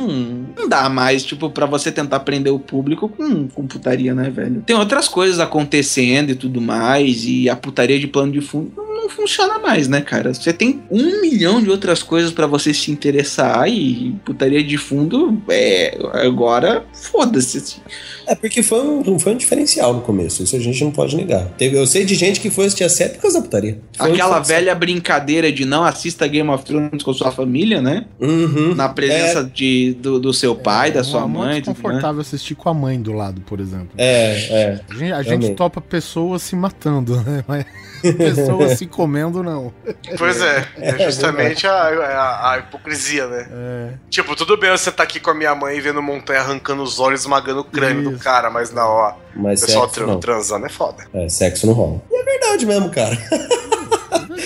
[0.55, 4.63] não dá mais, tipo, pra você tentar prender o público com, com putaria, né, velho?
[4.67, 9.11] Tem outras coisas acontecendo e tudo mais, e a putaria de plano de fundo não,
[9.11, 10.33] funciona mais, né, cara?
[10.33, 15.41] Você tem um milhão de outras coisas pra você se interessar e putaria de fundo,
[15.49, 17.59] é, agora, foda-se.
[17.59, 17.81] assim.
[18.27, 21.47] É porque foi um, foi um diferencial no começo, isso a gente não pode negar.
[21.57, 23.81] Teve, eu sei de gente que foi assistir a série por causa da putaria.
[23.97, 28.05] Foi Aquela velha brincadeira de não assista Game of Thrones com sua família, né?
[28.21, 28.75] Uhum.
[28.75, 31.53] Na presença de, do, do seu pai, da sua é mãe.
[31.53, 31.83] muito tudo, né?
[31.83, 33.91] confortável assistir com a mãe do lado, por exemplo.
[33.97, 34.81] É, é.
[34.91, 37.43] A gente, a gente topa pessoas se matando, né?
[37.49, 37.65] Mas
[38.17, 39.73] pessoas se comendo, não.
[40.19, 43.47] Pois é, é justamente a, a- a hipocrisia, né?
[43.51, 46.99] É, Tipo, tudo bem você tá aqui com a minha mãe vendo montanha arrancando os
[46.99, 48.25] olhos, esmagando o crânio do Isso.
[48.25, 50.19] cara, mas na hora, o Mas pessoal sexo tra- não.
[50.19, 51.05] transando é foda.
[51.15, 52.03] É, sexo não rola.
[52.11, 53.17] E é verdade mesmo, cara.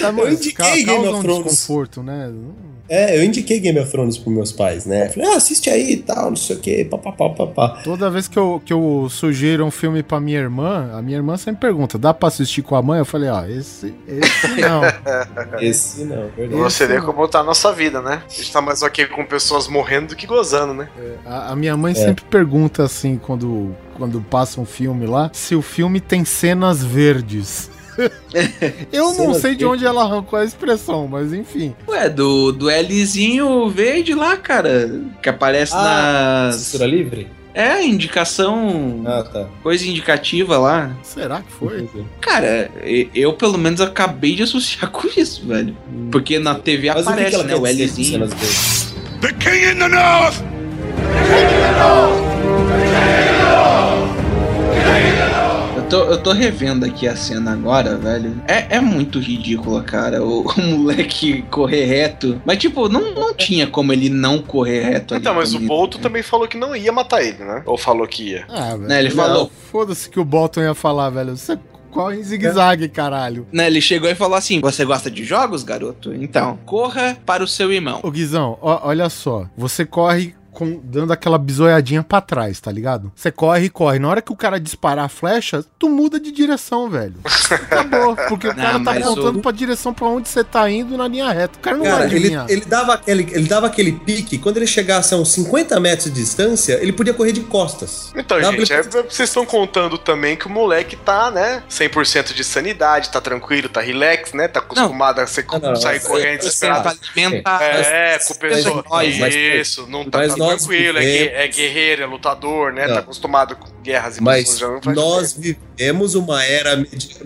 [0.00, 1.44] Tá, mas indiquei ca- Game of um Thrones.
[1.44, 2.28] desconforto, né?
[2.88, 5.08] É, eu indiquei Game of Thrones pros meus pais, né?
[5.08, 7.80] Falei, ah, assiste aí e tal, não sei o que, papapá, papá.
[7.82, 11.36] Toda vez que eu, que eu sugiro um filme pra minha irmã, a minha irmã
[11.36, 12.98] sempre pergunta: dá pra assistir com a mãe?
[12.98, 14.82] Eu falei: ó, esse, esse não.
[15.60, 16.62] Esse não, verdade.
[16.62, 17.06] Você vê não.
[17.06, 18.22] como tá a nossa vida, né?
[18.26, 20.88] A gente tá mais ok com pessoas morrendo do que gozando, né?
[21.24, 25.62] A, a minha mãe sempre pergunta assim, quando, quando passa um filme lá, se o
[25.62, 27.70] filme tem cenas verdes.
[28.92, 31.74] Eu não sei de onde ela arrancou a expressão, mas enfim.
[31.88, 35.00] Ué, do, do Lzinho verde lá, cara.
[35.22, 36.56] Que aparece Ah, nas.
[36.56, 37.28] Censura livre?
[37.54, 39.02] É, indicação.
[39.04, 39.46] Ah, tá.
[39.62, 40.90] Coisa indicativa lá.
[41.02, 41.86] Será que foi?
[42.20, 42.70] Cara,
[43.14, 45.76] eu pelo menos acabei de associar com isso, velho.
[46.10, 47.54] Porque na TV Mas o que que aparece, ela né?
[47.54, 48.12] O quer dizer com Lzinho.
[48.12, 48.94] cenas verdes?
[49.20, 50.42] The king in the north!
[55.92, 58.42] Tô, eu tô revendo aqui a cena agora, velho.
[58.48, 60.24] É, é muito ridícula, cara.
[60.24, 62.40] O, o moleque correr reto.
[62.46, 65.20] Mas, tipo, não, não tinha como ele não correr reto ali.
[65.20, 65.68] Então, mas o também.
[65.68, 67.62] Bolton também falou que não ia matar ele, né?
[67.66, 68.46] Ou falou que ia.
[68.48, 68.88] Ah, velho.
[68.88, 69.52] Né, ele Não, falou.
[69.70, 71.36] Foda-se que o Bolton ia falar, velho.
[71.36, 71.58] Você
[71.90, 73.46] corre em zigue-zague, caralho.
[73.52, 76.14] Né, ele chegou e falou assim: Você gosta de jogos, garoto?
[76.14, 78.00] Então, corra para o seu irmão.
[78.02, 79.46] Ô Guizão, ó- olha só.
[79.58, 83.10] Você corre com- dando aquela bisoiadinha pra trás, tá ligado?
[83.16, 83.98] Você corre e corre.
[83.98, 87.14] Na hora que o cara disparar a flecha, tu muda de direção, velho.
[87.50, 88.14] Acabou.
[88.28, 90.96] Porque o Não, cara tá mas apontando o- pra direção pra onde você tá indo
[90.96, 91.58] na linha reta.
[91.58, 92.46] O cara não Cara, vai ele, adivinhar.
[92.48, 96.20] ele, dava aquele, ele dava aquele pique, quando ele chegasse a uns 50 metros de
[96.20, 98.12] distância, ele podia correr de costas.
[98.16, 102.34] Então, Dava gente, pra é- vocês estão contando também que o moleque tá, né, 100%
[102.34, 106.34] de sanidade, tá tranquilo, tá relax, né, tá acostumado a ser, Não, não, sair correndo
[106.34, 106.82] é- desesperado.
[106.82, 107.62] Pra alimentar.
[107.62, 108.84] É, com o pessoal.
[109.02, 112.86] Isso, não tá, mas tá nós tranquilo, é, vivemos- é guerreiro, é lutador, né?
[112.86, 112.94] Não.
[112.94, 114.60] Tá acostumado com guerras e Mas
[114.94, 116.84] nós vivemos uma era.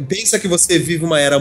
[0.08, 1.38] Pensa que você vive uma era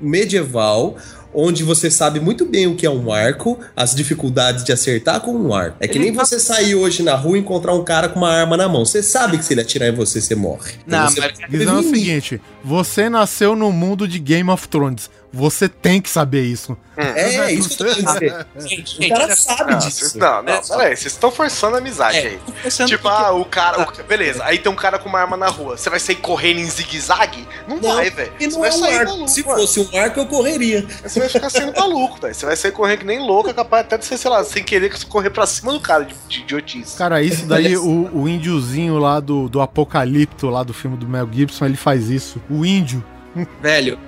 [0.00, 0.96] medieval.
[1.38, 5.32] Onde você sabe muito bem o que é um arco, as dificuldades de acertar com
[5.32, 5.76] um arco.
[5.80, 8.18] É que Ele nem tá- você sair hoje na rua e encontrar um cara com
[8.20, 8.86] uma arma na mão.
[8.86, 10.72] Você sabe que se ele atirar em você, você morre.
[10.86, 14.66] Então Não, você mas- Guizão, é o seguinte, você nasceu no mundo de Game of
[14.66, 15.10] Thrones.
[15.32, 16.74] Você tem que saber isso.
[16.96, 18.46] É, isso que eu tô dizendo.
[18.66, 19.98] Gente, O cara sabe Não, disso.
[19.98, 22.38] vocês- não, não, peraí, vocês estão forçando a amizade É, aí.
[22.86, 23.82] Tipo, que- ah, o cara.
[23.82, 25.76] o- beleza, aí tem um cara com uma arma na rua.
[25.76, 27.46] Você vai sair correndo em zigue-zague?
[27.68, 28.32] Não, Não, vai, velho.
[28.38, 29.28] Você não vai é um sair arco.
[29.28, 30.86] Se fosse um arco, eu correria.
[31.02, 32.34] Você vai ficar sendo maluco, velho.
[32.34, 34.62] Você vai sair correndo que nem louco, é capaz até de você, sei lá, sem
[34.62, 36.96] querer correr pra cima do cara de, de idiotice.
[36.96, 41.28] Cara, isso daí, o, o índiozinho lá do, do Apocalipto, lá do filme do Mel
[41.30, 42.40] Gibson, ele faz isso.
[42.50, 43.04] O índio.
[43.60, 43.98] Velho,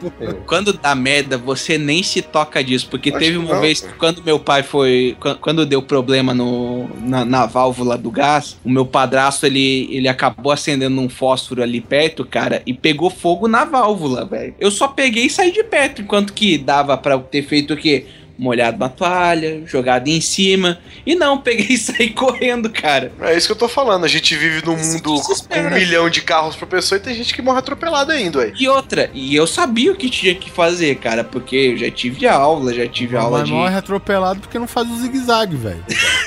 [0.47, 2.89] quando dá merda, você nem se toca disso.
[2.91, 3.95] Porque Acho teve uma não, vez, cara.
[3.99, 5.17] quando meu pai foi.
[5.21, 10.09] quan- Quando deu problema no, na, na válvula do gás, o meu padrasto ele, ele
[10.09, 14.55] acabou acendendo um fósforo ali perto, cara, e pegou fogo na válvula, velho.
[14.59, 17.77] Eu só peguei e saí de perto, enquanto que dava pra eu ter feito o
[17.77, 18.07] quê?
[18.39, 20.79] Molhado na toalha, jogado em cima.
[21.05, 23.11] E não, peguei e saí correndo, cara.
[23.21, 24.05] É isso que eu tô falando.
[24.05, 27.15] A gente vive num Isso mundo com um milhão de carros por pessoa e tem
[27.15, 28.53] gente que morre atropelado ainda, aí.
[28.59, 32.27] E outra, e eu sabia o que tinha que fazer, cara, porque eu já tive
[32.27, 33.55] aula, já tive aula Mas de.
[33.55, 35.85] morre atropelado porque não faz o zigue-zague, velho.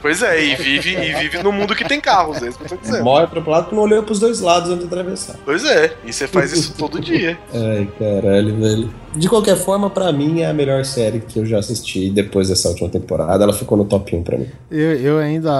[0.00, 2.68] Pois é, e vive, e vive num mundo que tem carros, é isso que eu
[2.68, 3.04] tô dizendo.
[3.04, 5.36] Morre atropelado porque não olhou pros dois lados antes de atravessar.
[5.44, 7.38] Pois é, e você faz isso todo dia.
[7.52, 8.90] Ai, caralho, velho.
[9.16, 12.68] De qualquer forma, pra mim é a melhor série que eu já assisti depois dessa
[12.68, 13.42] última temporada.
[13.42, 14.46] Ela ficou no top 1 pra mim.
[14.70, 15.50] Eu, eu ainda,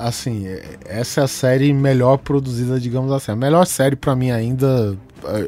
[0.00, 0.46] assim,
[0.84, 3.32] essa é a série melhor produzida, digamos assim.
[3.32, 4.96] A melhor série pra mim ainda,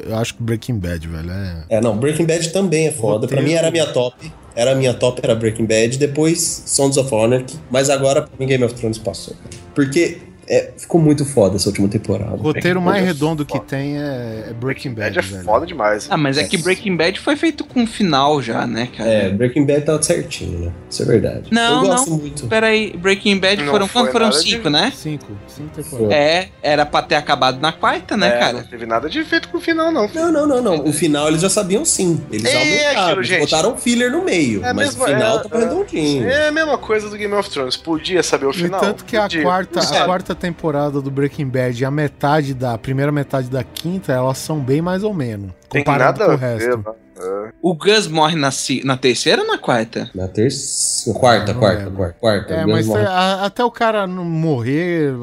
[0.07, 1.29] eu acho que Breaking Bad, velho.
[1.29, 3.27] É, É, não, Breaking Bad também é foda.
[3.27, 3.43] Pra Roteiro.
[3.43, 4.31] mim era a minha top.
[4.55, 5.97] Era a minha top, era Breaking Bad.
[5.97, 7.57] Depois Sons of Anarchy.
[7.69, 9.35] Mas agora, pra mim, Game of Thrones passou.
[9.73, 10.19] Porque
[10.53, 12.33] é, ficou muito foda essa última temporada.
[12.33, 16.07] o roteiro mais é redondo que tem é, é Breaking Bad, Bad é foda demais.
[16.09, 19.09] Ah, mas é que Breaking Bad foi feito com final já, né, cara?
[19.09, 20.71] É, Breaking Bad tá certinho, né?
[20.89, 21.43] Isso é verdade.
[21.51, 22.17] Não, eu gosto não.
[22.17, 22.47] muito.
[22.47, 24.91] Peraí, Breaking Bad Não foram foi quando foram nada de- cinco, né?
[24.95, 26.11] Cinco, cinco temporadas.
[26.11, 28.67] É, era pra ter acabado na quarta, né, É, Não cara?
[28.69, 30.07] teve nada de feito com o final, não.
[30.13, 30.85] Não, não, não, não.
[30.85, 32.21] O final eles já sabiam sim.
[32.31, 33.05] Eles É aumentaram.
[33.07, 33.39] aquilo, gente.
[33.41, 34.65] botaram filler no meio.
[34.65, 35.59] É mas mesmo, o final é, tá é.
[35.59, 36.27] redondinho.
[36.29, 37.77] É a mesma coisa do Game of Thrones.
[37.77, 38.81] Podia saber o final.
[38.81, 39.43] entanto que a Podia.
[39.43, 43.49] quarta, Não a quarta temporada do Breaking Bad e a metade da a primeira metade
[43.49, 45.51] da quinta, elas são bem mais ou menos.
[45.69, 46.77] Tem Comparado nada com o ver, resto.
[46.79, 46.95] mano.
[47.21, 47.51] É.
[47.61, 48.49] O Gus morre na,
[48.83, 50.09] na terceira ou na quarta?
[50.15, 51.19] Na terceira.
[51.19, 52.53] Quarta, quarta, quarta, quarta.
[52.55, 53.05] É, mas morre.
[53.05, 55.13] a- até o cara não morrer,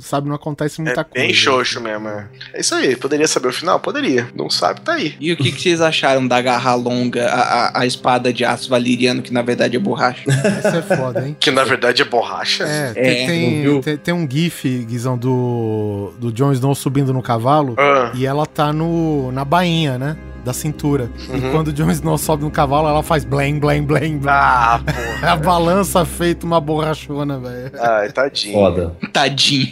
[0.00, 1.26] sabe, não acontece muita É coisa.
[1.26, 2.08] bem xoxo mesmo.
[2.08, 2.26] É.
[2.54, 2.94] é isso aí.
[2.96, 3.80] Poderia saber o final?
[3.80, 4.28] Poderia.
[4.34, 5.14] Não sabe, tá aí.
[5.20, 8.68] E o que, que vocês acharam da garra longa, a, a, a espada de aço
[8.68, 10.22] valeriano, que na verdade é borracha?
[10.28, 11.36] Isso é foda, hein?
[11.40, 12.64] Que na verdade é borracha.
[12.64, 12.92] É, É,
[13.26, 18.26] tem, tem, tem um gif, Guizão, do, do Jon Snow subindo no cavalo Ah, e
[18.26, 20.16] ela tá no, na bainha, né?
[20.44, 21.10] Da cintura.
[21.28, 21.50] E Uhum.
[21.52, 24.80] quando o Jon Snow sobe no cavalo, ela faz blém, blém, blém, ah
[25.22, 25.36] É a porra.
[25.36, 27.70] balança feita uma borrachona, velho.
[27.78, 28.54] Ai, tadinho.
[28.54, 28.96] Foda.
[29.12, 29.68] Tadinho.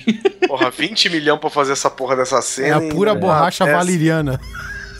[0.47, 2.77] Porra, 20 milhões pra fazer essa porra dessa É cena.
[2.77, 4.39] a pura e- borracha Ah, essa- valeriana.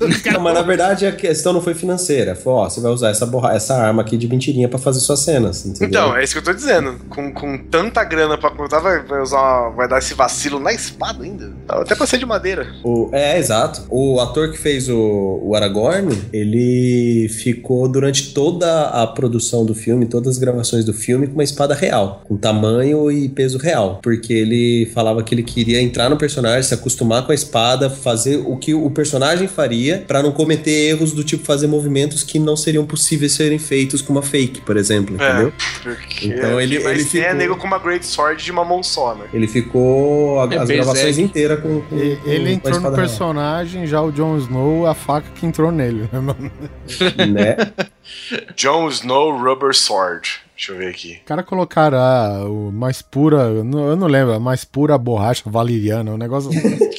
[0.33, 2.35] Não, mas na verdade a questão não foi financeira.
[2.35, 3.53] Foi, ó, você vai usar essa, borra...
[3.55, 5.89] essa arma aqui de mentirinha pra fazer suas cenas, entendeu?
[5.89, 6.95] Então, é isso que eu tô dizendo.
[7.09, 10.73] Com, com tanta grana pra contar, vai, vai usar uma- vai dar esse vacilo na
[10.73, 11.53] espada ainda.
[11.69, 12.67] Até pra ser de madeira.
[12.85, 13.83] O- é, exato.
[13.91, 20.07] O ator que fez o, o Aragorn, ele ficou durante toda a produção do filme,
[20.07, 24.01] todas as gravações do filme, com uma espada real, com tamanho e peso real.
[24.03, 28.37] Porque ele falava que ele queria entrar no personagem, se acostumar com a espada, fazer
[28.47, 32.57] o que o personagem faria, pra não cometer erros do tipo fazer movimentos que não
[32.57, 35.29] seriam possíveis serem feitos com uma fake, por exemplo, É.
[35.31, 35.53] entendeu?
[35.83, 38.83] Porque Então ele- ele ser é ficou- nego com uma Great Sword de uma mão
[38.83, 39.27] só, né?
[39.33, 40.75] Ele ficou a- É as Berserk.
[40.77, 42.19] gravações inteiras com, com- com- Ele
[42.59, 46.09] com a entrou no personagem, já o Jon Snow, a faca que entrou nele.
[46.13, 46.51] né, mano?
[47.33, 47.57] né?
[48.57, 50.41] Jon Snow Rubber Sword.
[50.57, 51.19] Deixa eu ver aqui.
[51.23, 54.99] O cara colocaram a o mais pura, eu não, eu não lembro, a mais pura
[54.99, 56.51] borracha valeriana, um negócio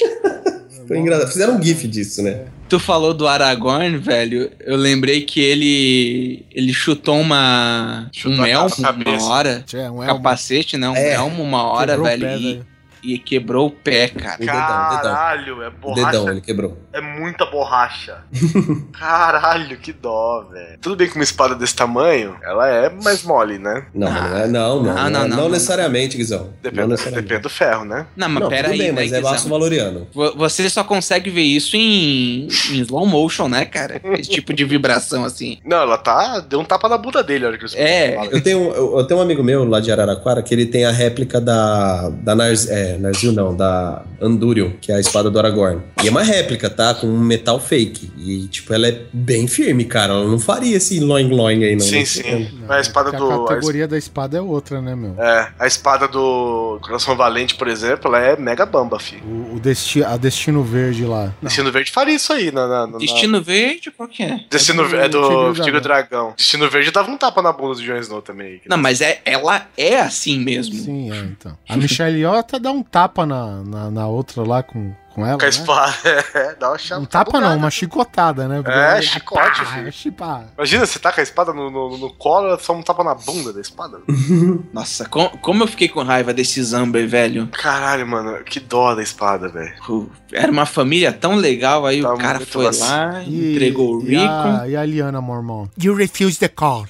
[0.90, 1.28] Foi engraçado.
[1.30, 2.46] Fizeram um gif disso, né?
[2.68, 4.50] Tu falou do Aragorn, velho.
[4.58, 10.06] Eu lembrei que ele ele chutou uma Chutou um elmo uma hora, É, um elmo.
[10.06, 10.88] capacete, né?
[10.88, 11.12] Um É.
[11.14, 12.66] elmo uma hora, Quebrou velho, pé, e, velho.
[13.02, 14.36] E quebrou o pé, cara.
[14.36, 15.14] O dedão, o dedão.
[15.14, 16.06] Caralho, é O borracha.
[16.06, 16.78] dedão, ele quebrou.
[16.92, 18.18] É muita borracha.
[18.92, 20.78] Caralho, que dó, velho.
[20.80, 23.84] Tudo bem que uma espada desse tamanho, ela é mais mole, né?
[23.94, 25.48] Não, é, não, não, Não, não, não, não, não não.
[25.50, 26.50] necessariamente, Guizão.
[26.62, 27.22] Depende, necessariamente.
[27.28, 28.06] depende do ferro, né?
[28.16, 29.32] Não, mas Não, pera tudo aí, bem, né, mas é Guizão?
[29.32, 30.06] laço valoriano.
[30.12, 34.00] Vo- Você só consegue ver isso em, em slow motion, né, cara?
[34.18, 35.58] Esse tipo de vibração assim.
[35.64, 36.40] Não, ela tá.
[36.40, 38.16] Deu um tapa na bunda dele, olha que os É.
[38.30, 40.90] Eu tenho, eu, eu tenho um amigo meu lá de Araraquara que ele tem a
[40.90, 42.08] réplica da.
[42.10, 45.80] da Nars, é, Narzil não, da Andúrio, que é a espada do Aragorn.
[46.02, 46.94] E é uma réplica, tá?
[46.94, 48.10] Com um metal fake.
[48.18, 50.12] E, tipo, ela é bem firme, cara.
[50.12, 51.80] Ela não faria esse loing-loing aí, não.
[51.80, 52.22] Sim, Não sim.
[52.22, 52.50] sei.
[52.66, 53.30] Mas a espada do.
[53.30, 55.14] A a categoria da espada é outra, né, meu?
[55.22, 59.16] É, a espada do Coração Valente, por exemplo, ela é mega bamba, fi.
[59.24, 61.32] O, o desti a Destino Verde lá.
[61.42, 62.66] Destino Verde faria isso aí na.
[62.66, 64.40] na, na Destino Verde, qual que é?
[64.50, 66.34] Destino É do é do Tigre Dragão.
[66.36, 68.60] Destino Verde dava um tapa na bunda do Jon Snow também.
[68.66, 70.74] Não, mas é, ela é assim mesmo.
[70.74, 71.56] Sim, é, então.
[71.68, 75.38] A Michelle Yeoh até dá um tapa na, na, na outra lá com, com ela,
[75.38, 75.48] Com a né?
[75.50, 75.94] espada.
[76.34, 77.02] É, dá uma chave.
[77.02, 78.62] Um tapa não, uma chicotada, né?
[78.66, 79.92] É, chicote, pá, filho.
[79.92, 80.44] chipá.
[80.56, 83.14] Imagina, você tá com a espada no, no, no colo, ela só um tapa na
[83.14, 83.98] bunda da espada.
[84.72, 87.48] Nossa, com- como eu fiquei com raiva desse Zamber, velho.
[87.48, 90.10] Caralho, mano, que dó da espada, velho.
[90.32, 94.16] Era uma família tão legal, aí Tá o cara foi lá, E- entregou o e
[94.16, 94.22] Rico.
[94.32, 95.66] a, e a Liana Mormon.
[95.82, 96.86] You refuse the call.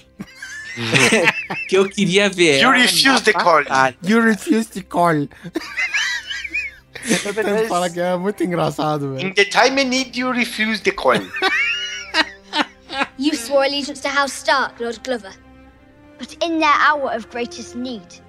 [1.68, 3.64] Que eu queria ver You refuse the call.
[4.02, 5.28] You refuse the call.
[7.02, 9.28] Ele fala que é muito engraçado, velho.
[9.28, 11.18] In the time I need you refuse the call.
[13.18, 15.32] You swore allegiance to House Stark, Lord Glover.
[16.18, 18.20] But in their hour of greatest need,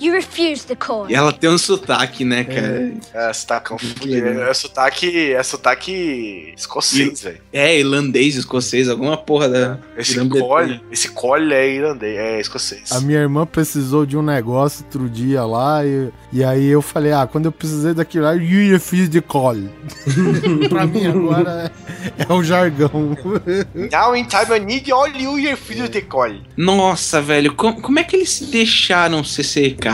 [0.00, 1.08] you refused the call.
[1.10, 2.92] E ela tem um sotaque, né, cara?
[3.14, 4.40] É, sotaque confundido.
[4.42, 7.38] É sotaque, é sotaque escocês, velho.
[7.52, 9.78] É, irlandês, escocês, alguma porra da.
[9.96, 10.48] Esse Grã-Bretanha.
[10.48, 12.92] cole, esse cole é irlandês, é escocês.
[12.92, 17.12] A minha irmã precisou de um negócio outro dia lá e, e aí eu falei,
[17.12, 19.56] ah, quando eu precisei daquilo lá, you refuse the call.
[20.68, 21.72] pra mim agora
[22.18, 23.16] é, é o jargão.
[23.74, 26.34] Now in time I need all you refuse the call.
[26.56, 29.85] Nossa, velho, com- como é que eles se deixaram ser cercados,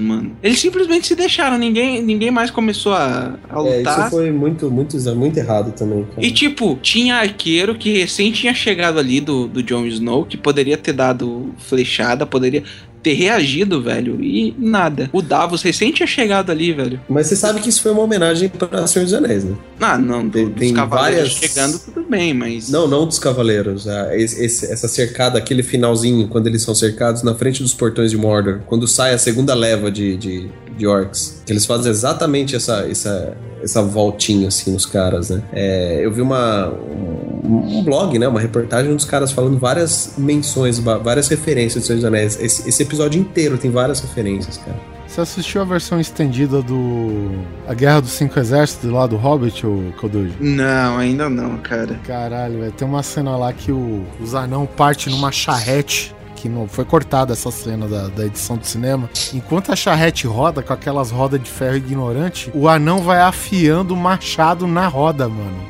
[0.00, 0.36] mano?
[0.42, 4.00] Eles simplesmente se deixaram, ninguém, ninguém mais começou a, a É, lutar.
[4.00, 6.24] isso foi muito, muito, muito errado também, cara.
[6.26, 10.76] E tipo, tinha arqueiro que recém tinha chegado ali do, do Jon Snow, que poderia
[10.76, 12.62] ter dado flechada, poderia
[13.02, 15.08] ter reagido, velho, e nada.
[15.12, 17.00] O Davos recém tinha chegado ali, velho.
[17.08, 19.54] Mas você sabe que isso foi uma homenagem pra Senhor dos Anéis, né?
[19.80, 22.68] Ah, não, do, Tem- dos cavaleiros várias- chegando, tudo bem, mas.
[22.68, 23.88] Não, não dos cavaleiros.
[23.88, 28.10] ah, esse- esse- essa cercada, aquele finalzinho, quando eles são cercados na frente dos portões
[28.10, 30.48] de Mordor, quando sai a segunda leva de, de,
[30.80, 31.42] de orcs.
[31.46, 35.42] Eles fazem exatamente essa, essa, essa voltinha, assim, nos caras, né?
[35.52, 38.26] É, eu vi uma, um, um blog, né?
[38.26, 42.38] Uma reportagem dos caras falando várias menções, várias referências do Senhor dos Anéis.
[42.40, 44.78] Esse, esse episódio inteiro tem várias referências, cara.
[45.06, 47.32] Você assistiu a versão estendida do
[47.66, 50.32] A Guerra dos Cinco Exércitos lá do Hobbit, ou Kodoji?
[50.38, 51.98] Não, ainda não, cara.
[52.06, 52.72] Caralho, velho.
[52.72, 56.14] Tem uma cena lá que o, os anão parte numa charrete.
[56.40, 59.10] Que não foi cortada essa cena da, da edição do cinema.
[59.34, 63.96] Enquanto a charrete roda com aquelas rodas de ferro ignorante, o anão vai afiando o
[63.96, 65.60] machado na roda, mano.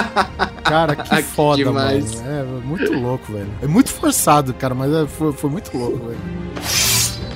[0.64, 2.22] Cara, que Que foda, demais.
[2.22, 2.28] mano.
[2.30, 3.50] É muito louco, velho.
[3.62, 6.18] É muito forçado, cara, mas é- foi, foi muito louco, velho.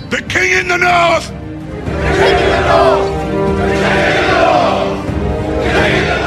[0.08, 1.30] The king in the north!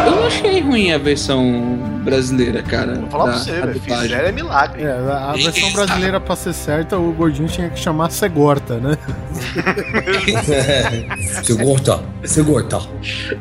[0.06, 2.96] Eu não achei ruim a versão brasileira, cara.
[2.96, 3.74] Vou falar da- pra você, velho.
[3.74, 4.10] dublagem.
[4.10, 4.84] Fizeram é milagre.
[4.84, 8.98] É, a a versão brasileira, pra ser certa, o gordinho tinha que chamar Segorta, né?
[11.44, 12.82] Seu gordo, seu gordo.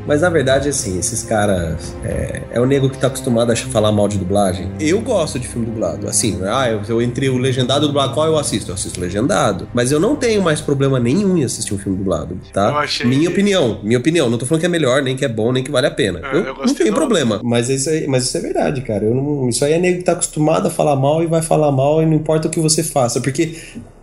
[0.06, 1.94] Mas na verdade, assim, esses caras.
[2.04, 4.70] É, é o nego que tá acostumado a falar mal de dublagem.
[4.80, 6.08] Eu gosto de filme dublado.
[6.08, 8.70] Assim, ah, eu, eu entre o legendado e o dublado, qual eu assisto?
[8.70, 9.68] Eu assisto legendado.
[9.74, 12.70] Mas eu não tenho mais problema nenhum em assistir um filme dublado, Eu tá?
[12.78, 14.30] achei Minha opinião, minha opinião.
[14.30, 16.20] Não tô falando que é melhor, nem que é bom, nem que vale a pena.
[16.24, 17.40] É, eu, eu não tenho do- problema.
[17.42, 18.49] Mas isso, aí, mas isso é verdade,
[18.82, 19.05] cara.
[19.05, 21.70] Eu não- isso aí é nego que tá acostumado a falar mal e vai falar
[21.72, 23.20] mal e não importa o que você faça.
[23.20, 23.55] Porque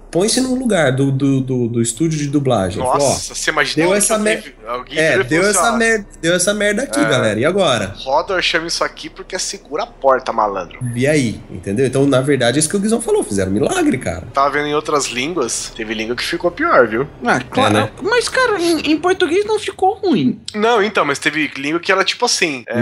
[0.10, 2.80] põe-se no lugar do, do, do, do estúdio de dublagem.
[2.82, 5.70] Fala, ó, Nossa, você imaginou deu que essa alguém- mer- alguém é, deu essa, assim,
[5.76, 7.04] ó, merda, deu essa merda aqui, É.
[7.10, 7.40] galera.
[7.40, 7.94] E agora?
[7.98, 10.80] Rodor chama isso aqui porque segura a porta, malandro.
[10.96, 11.40] E aí?
[11.52, 11.86] Entendeu?
[11.86, 13.22] Então, na verdade, é isso que o Guizão falou.
[13.24, 14.24] Fizeram milagre, cara.
[14.34, 17.06] Tava vendo em outras línguas, teve língua que ficou pior, viu?
[17.26, 17.78] Ah, claro.
[17.78, 17.90] É, né?
[18.02, 20.40] Mas, cara, em, em português não ficou ruim.
[20.56, 22.64] Não, então, mas teve língua que era tipo assim.
[22.66, 22.82] é.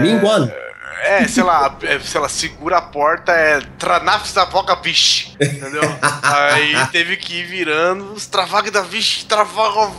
[1.02, 5.82] É, sei lá, é, sei lá, segura a porta, é Tranaf Zavoga Vish, entendeu?
[6.22, 9.94] Aí teve que ir virando Travag da Vish, Travag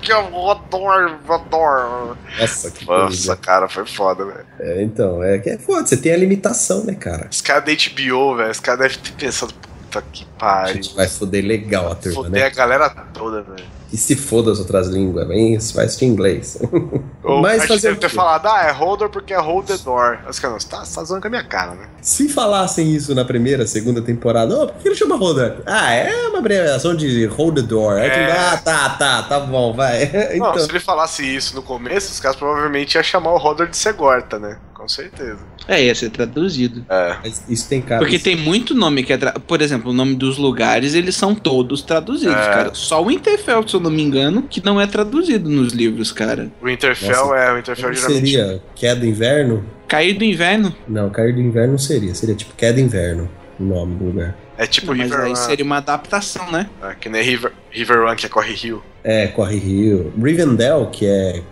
[0.00, 2.16] que é o Rodor, Rodor.
[2.38, 4.46] Nossa, que Nossa, cara, foi foda, velho.
[4.60, 7.28] É, então, é que é foda, você tem a limitação, né, cara?
[7.30, 9.54] Os caras da HBO, velho, os caras devem ter pensado,
[10.00, 10.74] puta que A pariu.
[10.74, 12.46] gente vai foder legal a turma, Foder né?
[12.46, 13.64] a galera toda, velho.
[13.92, 16.58] E se foda as outras línguas, vem, vai assistir inglês.
[17.22, 20.18] Ou Mas a fazer deve ter falado, ah, é holder porque é hold the door.
[20.28, 21.88] Os caras, tá, tá zoando com a minha cara, né?
[22.02, 25.58] Se falassem isso na primeira, segunda temporada, oh, por que ele chama Holder?
[25.64, 27.92] Ah, é uma abreviação de Hold the Door.
[27.98, 28.32] Aí É.
[28.32, 30.10] ah, tá, tá, tá bom, vai.
[30.36, 33.68] Não, Então, se ele falasse isso no começo, os caras provavelmente iam chamar o holder
[33.68, 34.58] de Segorta, né?
[34.84, 35.38] Com certeza.
[35.66, 36.84] É, ia ser traduzido.
[36.90, 37.16] É.
[37.22, 37.98] mas isso tem cara.
[38.02, 39.16] Porque tem muito nome que é.
[39.16, 39.32] Tra...
[39.32, 42.50] Por exemplo, o nome dos lugares, eles são todos traduzidos, É.
[42.50, 42.70] cara.
[42.74, 46.52] Só o Winterfell, se eu não me engano, que não é traduzido nos livros, cara.
[46.60, 47.34] O Winterfell Nossa.
[47.34, 48.30] é, o Winterfell Como geralmente.
[48.30, 49.64] seria queda do inverno?
[49.88, 50.76] Cair do inverno.
[50.86, 52.14] Não, cair do inverno não seria.
[52.14, 54.36] Seria tipo queda inverno o nome do lugar.
[54.58, 55.36] É tipo Não, mas River aí Run.
[55.36, 56.68] seria uma adaptação, né?
[56.82, 58.82] É, que nem River, River Run, que é Corre Rio.
[59.02, 60.12] É, Corre Rio.
[60.22, 61.42] Rivendell, que é.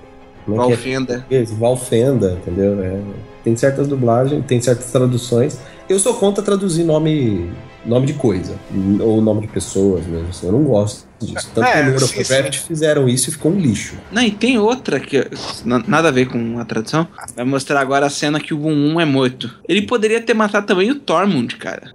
[0.45, 0.69] Como é é?
[0.69, 1.27] Valfenda.
[1.31, 2.83] Esse, Valfenda, entendeu?
[2.83, 2.99] É,
[3.45, 5.59] tem certas dublagens, tem certas traduções.
[5.89, 7.51] Eu sou contra traduzir nome,
[7.85, 8.55] nome de coisa,
[9.01, 10.29] ou nome de pessoas mesmo.
[10.31, 11.51] assim, eu não gosto disso.
[11.55, 13.95] Tanto É, que no World sim, of Warcraft fizeram isso e ficou um lixo.
[14.11, 15.27] Não, e tem outra que.
[15.65, 17.07] na- Nada a ver com a tradução.
[17.37, 19.51] Vai mostrar agora a cena que o 1-1 é morto.
[19.69, 21.93] Ele poderia ter matado também o Tormund, cara.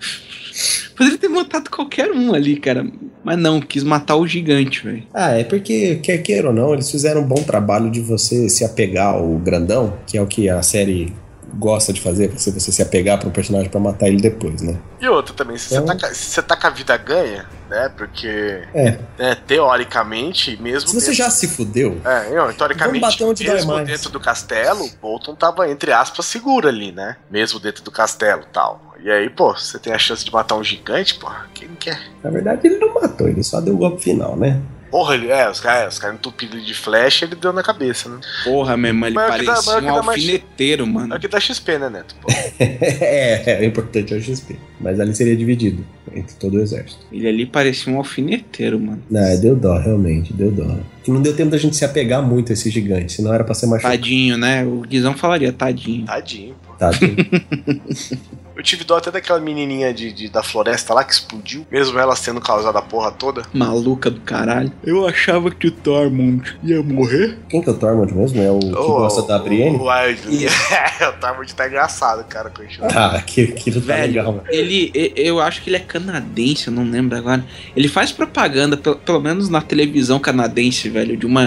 [0.95, 2.85] Poderia ter matado qualquer um ali, cara.
[3.23, 5.03] Mas não, quis matar o gigante, velho.
[5.13, 8.63] Ah, é porque, quer queira ou não, eles fizeram um bom trabalho de você se
[8.63, 11.13] apegar ao grandão, que é o que a série
[11.55, 14.77] gosta de fazer, você, você se apegar para um personagem pra matar ele depois, né?
[15.01, 17.91] E outra também, se você, Então- tá, se você tá com a vida ganha, né?
[17.95, 18.97] Porque, É.
[19.17, 20.89] né, teoricamente, mesmo.
[20.89, 25.69] Se você dentro- já se fudeu, É, não, teoricamente, mesmo dentro do castelo, Bolton tava,
[25.69, 27.17] entre aspas, seguro ali, né?
[27.29, 28.95] Mesmo dentro do castelo e tal.
[29.03, 31.99] E aí, pô, você tem a chance de matar um gigante, pô, quem não quer?
[32.23, 34.59] na verdade ele não matou, ele só deu o golpe final, né?
[34.89, 38.07] Porra, ele, é, os caras os cara entupiram ele de flecha ele deu na cabeça,
[38.09, 38.19] né?
[38.43, 40.87] Porra, meu irmão, ele Mas é o dá- parecia é o um mais- alfineteiro, É
[40.87, 41.15] mano.
[41.15, 42.15] o que dá XP, né, Neto?
[42.59, 44.55] É, é importante é o XP.
[44.79, 45.83] Mas ali seria dividido
[46.15, 46.99] entre todo o exército.
[47.11, 49.03] Ele ali parecia um alfineteiro, mano.
[49.09, 50.77] Não, deu dó, realmente, deu dó.
[51.03, 53.53] Que não deu tempo da gente se apegar muito a esse gigante, senão era pra
[53.53, 54.63] ser mais Tadinho, né?
[54.65, 56.05] O Guizão falaria, tadinho.
[56.05, 56.73] Tadinho, pô.
[56.73, 56.97] chutado.
[58.57, 62.15] Eu tive dó até daquela menininha de, de- da floresta lá que explodiu, mesmo ela
[62.15, 63.43] sendo causada a porra toda.
[63.53, 64.71] Maluca do caralho.
[64.83, 67.37] Eu achava que o Tormund ia morrer.
[67.49, 68.41] Quem que é o Tormund mesmo?
[68.41, 69.77] É o que Ô, gosta da Brienne?
[69.77, 72.79] O, o, é, o Tormund tá engraçado, cara, com isso.
[72.81, 74.43] Tá, aquilo, aquilo tá Velho, legal, mano.
[74.49, 77.45] ele, e- eu acho que ele é canadense, eu não lembro agora.
[77.75, 81.45] Ele faz propaganda, pelo, pelo menos na televisão canadense, velho, de uma.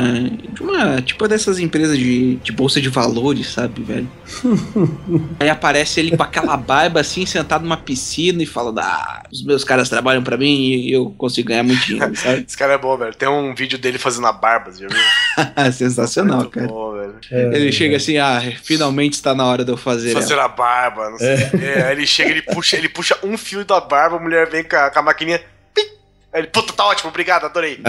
[0.53, 1.03] De uma.
[1.03, 4.09] Tipo dessas empresas de, de bolsa de valores, sabe, velho?
[5.41, 9.65] Aí aparece ele com aquela barba assim, sentado numa piscina e fala: Ah, os meus
[9.65, 12.45] caras trabalham pra mim e eu consigo ganhar muito dinheiro, sabe?
[12.49, 13.15] Esse cara é bom, velho.
[13.15, 14.99] Tem um vídeo dele fazendo a barba, você já viu?
[15.73, 16.67] Sensacional, Muito cara.
[16.69, 17.15] bom, velho.
[17.31, 20.21] É, Ele chega assim, ah, finalmente está na hora de eu fazer ela.
[20.21, 21.83] Fazer a barba, não sei quê.
[21.87, 24.77] Aí ele chega, ele puxa, ele puxa um fio da barba, a mulher vem com
[24.77, 25.41] a, com a maquininha.
[26.35, 27.81] ele, puta, tá ótimo, obrigado, adorei.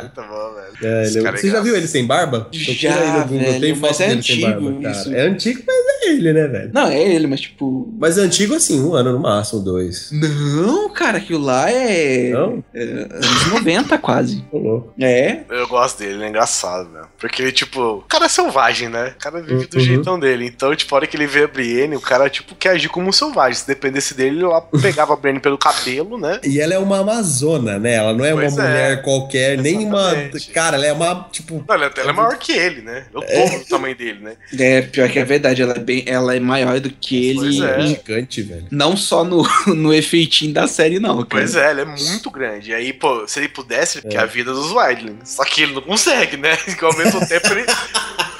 [0.00, 0.74] Muito bom, velho.
[0.82, 2.48] É, ele- cara é você já viu ele sem barba?
[2.52, 5.14] Já, velho, mas é dele sem antigo barba, isso.
[5.14, 6.70] É antigo, mas é ele, né, velho?
[6.72, 7.92] Não, é ele, mas tipo.
[7.98, 10.10] Mas é antigo assim, um ano no máximo, dois.
[10.12, 12.30] Não, cara, aquilo lá é.
[12.30, 12.62] Não?
[12.74, 14.42] é anos 90 quase.
[14.50, 14.92] Tô louco.
[15.00, 15.40] É.
[15.50, 17.06] Eu gosto dele, ele é engraçado, velho.
[17.18, 19.14] Porque ele, tipo, o cara é selvagem, né?
[19.16, 19.84] O cara vive do Uhum.
[19.84, 20.46] jeitão dele.
[20.46, 23.08] Então, tipo, a hora que ele vê a Brienne, o cara, tipo, quer agir como
[23.08, 23.54] um selvagem.
[23.54, 26.40] Se dependesse dele, ele lá pegava a Brienne pelo cabelo, né?
[26.44, 27.94] E ela é uma amazona, né?
[27.94, 28.68] Ela não é Pois uma é.
[28.68, 30.00] mulher qualquer, nem uma.
[30.12, 30.50] Exatamente.
[30.50, 31.64] Cara, ela é uma, tipo.
[31.66, 33.04] Não, ela, ela é maior que ele, né?
[33.14, 34.32] É o dobro do tamanho dele, né?
[34.58, 37.64] É, pior que é verdade, ela é, bem, ela é maior do que Pois ele.
[37.64, 37.80] é.
[37.86, 38.66] Gigante, velho.
[38.70, 41.26] Não só no, no efeitinho da série, não, cara.
[41.28, 42.70] Pois é, ele é muito grande.
[42.70, 45.30] E aí, pô, se ele pudesse, ele quer a vida dos Wildlings.
[45.30, 46.56] Só que ele não consegue, né?
[46.74, 47.64] Que ao mesmo tempo ele.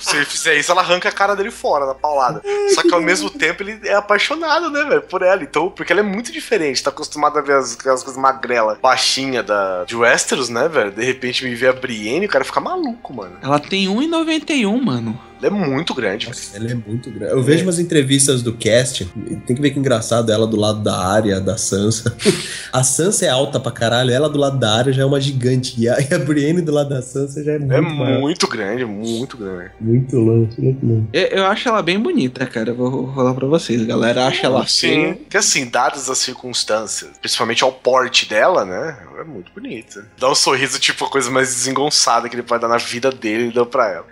[0.01, 2.43] Se ele fizer isso, ela arranca a cara dele fora na paulada.
[2.75, 5.43] Só que ao mesmo tempo ele é apaixonado, né, velho, por ela.
[5.43, 6.83] Então, porque ela é muito diferente.
[6.83, 10.91] Tá acostumado a ver as, aquelas coisas magrela, baixinha da, de Westeros, né, velho?
[10.91, 13.39] De repente me vê a Brienne, o cara fica maluco, mano.
[13.43, 15.19] Ela tem 1,91, mano.
[15.45, 16.27] Ela é muito grande.
[16.27, 17.33] Nossa, ela é muito grande.
[17.33, 19.05] Eu vejo umas entrevistas do cast,
[19.47, 22.15] tem que ver que engraçado ela do lado da área, da Sansa.
[22.73, 25.75] A Sansa é alta pra caralho, ela do lado da área já é uma gigante.
[25.81, 28.21] E a, e a Brienne do lado da Sansa já é muito É maior.
[28.21, 29.71] muito grande, muito grande.
[29.81, 31.07] Muito longe, muito longe.
[31.13, 32.71] Eu, eu acho ela bem bonita, cara.
[32.71, 33.81] Eu Vou falar pra vocês.
[33.83, 34.67] A galera acha ela.
[34.67, 38.97] Sim, que assim, dadas as circunstâncias, principalmente ao porte dela, né?
[39.13, 40.07] Ela é muito bonita.
[40.19, 43.45] Dá um sorriso, tipo, a coisa mais desengonçada que ele pode dar na vida dele,
[43.45, 44.07] ele deu pra ela.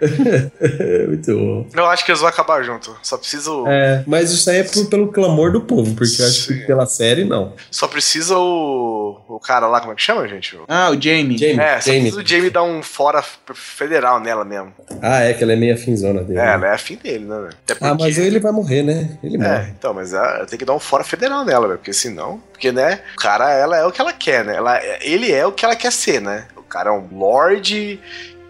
[1.09, 1.67] muito Muito.
[1.77, 2.97] Eu acho que eles vão acabar junto.
[3.03, 3.65] Só preciso.
[3.69, 6.87] É, mas isso aí é por- pelo clamor do povo, porque eu acho que pela
[6.87, 7.53] série, não.
[7.71, 9.21] Só precisa o.
[9.29, 10.59] O cara lá, como é que chama, gente?
[10.69, 11.39] Ah, o Jamie.
[11.39, 12.01] Jamie, É, só Jamie.
[12.11, 13.23] precisa o Jamie dar um fora
[13.55, 14.73] federal nela mesmo.
[15.01, 16.39] Ah, é que ela é meio afinzona dele.
[16.39, 16.53] É, né?
[16.55, 17.55] ela é afim dele, né, velho?
[17.69, 19.19] Até Ah, mas ele vai morrer, né?
[19.23, 19.75] Ele É, morre.
[19.79, 21.79] então, mas ela tem que dar um fora federal nela, velho.
[21.79, 22.43] Porque senão.
[22.53, 24.57] Porque, né, o cara, ela é o que ela quer, né?
[24.57, 26.47] Ela, ele é o que ela quer ser, né?
[26.57, 27.99] O cara é um lorde,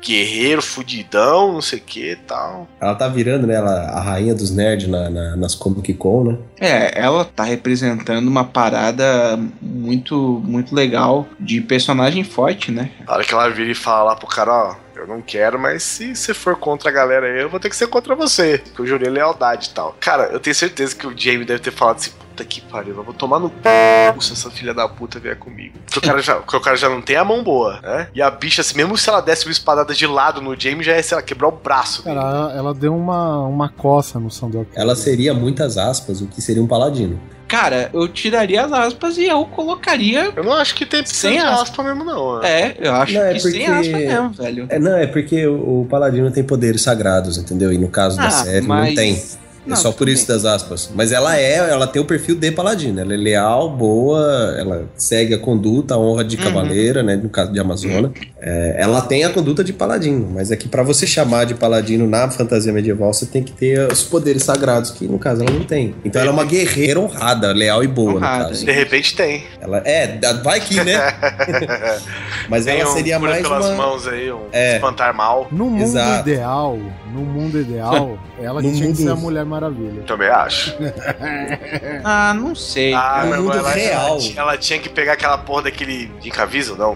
[0.03, 2.67] guerreiro, fudidão, não sei o que e tal.
[2.81, 3.55] Ela tá virando, né?
[3.55, 6.39] Ela, a rainha dos nerds na, na- nas Comic Con, né?
[6.61, 12.91] É, ela tá representando uma parada muito, muito legal de personagem forte, né?
[13.07, 15.83] A hora que ela vira e fala lá pro cara, ó, eu não quero, mas
[15.83, 18.59] se você for contra a galera aí, eu vou ter que ser contra você.
[18.59, 19.97] Porque eu jurei lealdade e tal.
[20.01, 23.05] Cara, eu tenho certeza que o Jamie deve ter falado assim, puta que pariu, eu
[23.05, 24.21] vou tomar no c...
[24.21, 25.75] se essa filha da puta vier comigo.
[25.85, 28.09] Porque o cara já, porque o cara já não tem a mão boa, né?
[28.15, 30.97] E a bicha, assim, mesmo se ela desse uma espadada de lado no Jamie, já
[30.97, 32.03] ia, sei lá, quebrar o braço.
[32.03, 34.65] Cara, ela, ela deu uma, uma coça no Sandor.
[34.75, 37.21] Ela seria, muitas aspas, o que seria um paladino.
[37.47, 40.33] Cara, eu tiraria as aspas e eu colocaria.
[40.35, 41.83] Eu não acho que tem Sem sem aspa.
[41.83, 42.41] mesmo, não.
[42.41, 42.49] né?
[42.49, 44.67] É, eu acho Não, é que sem porque- aspas mesmo, velho.
[44.71, 47.71] É, não, é porque o, o paladino tem poderes sagrados, entendeu?
[47.71, 49.23] E no caso da Ah, série mas- não tem.
[49.65, 50.35] É Não, só por isso bem.
[50.37, 50.91] das aspas.
[50.95, 53.01] Mas ela é, ela tem o perfil de paladino.
[53.01, 56.43] Ela é leal, boa, ela segue a conduta, a honra de Uhum.
[56.43, 57.15] cavaleira, né?
[57.17, 58.11] No caso de Amazona.
[58.41, 62.09] É, ela tem a conduta de paladino, mas é que pra você chamar de paladino
[62.09, 65.65] na fantasia medieval, você tem que ter os poderes sagrados, que no caso ela não
[65.65, 65.95] tem.
[66.05, 68.65] Então ela é uma guerreira honrada, leal e boa, Honrada, no caso.
[68.67, 69.45] De repente tem.
[69.61, 70.99] Ela, é, vai que, né?
[72.49, 73.77] mas Tem ela um seria mais pelas uma...
[73.77, 74.75] mãos aí, um É.
[74.77, 75.47] espantar mal.
[75.51, 76.29] No mundo Exato.
[76.29, 76.79] ideal,
[77.13, 80.03] no mundo ideal, ela No tinha que ser a Mulher Maravilha.
[80.07, 80.75] Também acho.
[82.05, 82.93] Ah, não sei.
[82.95, 84.07] Ah, No mas mundo ela, real.
[84.09, 86.95] Ela, tinha- ela tinha que pegar aquela porra daquele Henry Cavill, não?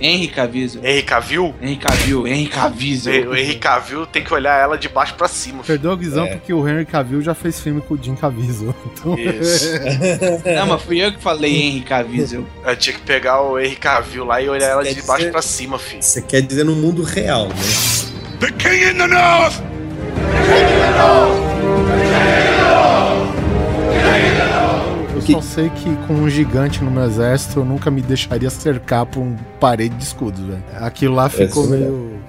[0.00, 0.06] É?
[0.06, 0.80] Henry Cavill.
[0.82, 1.54] Henry Cavill?
[1.60, 3.30] Henry Cavill, Henry Cavill.
[3.30, 5.62] O Henry Cavill tem que olhar ela de baixo pra cima.
[5.62, 5.66] filho.
[5.78, 6.30] Perdeu a visão É.
[6.36, 8.74] porque o Henry Cavill já fez filme com o Jim Caviezel.
[8.98, 9.68] Então, Isso.
[10.56, 12.46] Não, mas fui eu que falei Henry Cavill.
[12.64, 15.42] Ela tinha que pegar o Henry Cavill lá e olhar ela de baixo dizer- pra
[15.42, 16.02] cima, filho.
[16.02, 17.54] Você quer dizer no mundo real, né?
[18.40, 19.62] The king in the north!
[25.32, 29.06] Eu só sei que com um gigante no meu exército eu nunca me deixaria cercar
[29.06, 30.62] por um parede de escudos, velho.
[30.80, 32.20] Aquilo lá ficou Essa é meio.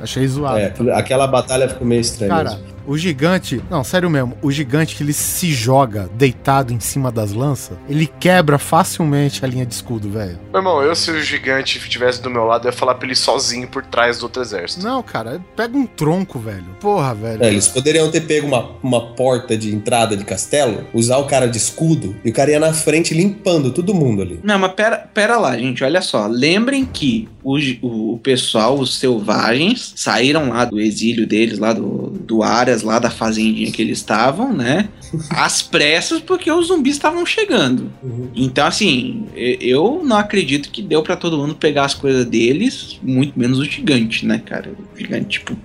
[0.00, 0.58] Achei zoado.
[0.58, 2.30] É, aquela batalha ficou meio estranha.
[2.30, 2.64] Cara, mesmo.
[2.86, 3.62] O gigante.
[3.70, 4.36] Não, sério mesmo.
[4.42, 9.48] O gigante que ele se joga deitado em cima das lanças, ele quebra facilmente a
[9.48, 10.38] linha de escudo, velho.
[10.52, 13.12] Meu irmão, eu se o gigante estivesse do meu lado, eu ia falar pra ele
[13.12, 14.84] ir sozinho por trás do outro exército.
[14.84, 16.64] Não, cara, pega um tronco, velho.
[16.80, 17.42] Porra, velho.
[17.42, 21.46] É, eles poderiam ter pego uma, uma porta de entrada de castelo, usar o cara
[21.46, 24.40] de escudo e o cara ia na frente limpando todo mundo ali.
[24.42, 26.26] Não, mas pera, pera lá, gente, olha só.
[26.26, 32.10] Lembrem que o, o, o pessoal, os selvagens, saíram lá do exílio deles, lá do,
[32.10, 32.42] do
[32.72, 34.88] Aras, lá da fazendinha que eles estavam, né?
[35.30, 37.92] Às pressas, porque os zumbis estavam chegando.
[38.34, 43.38] Então, assim, eu não acredito que deu pra todo mundo pegar as coisas deles, muito
[43.38, 44.70] menos o gigante, né, cara?
[44.70, 45.56] O gigante, tipo,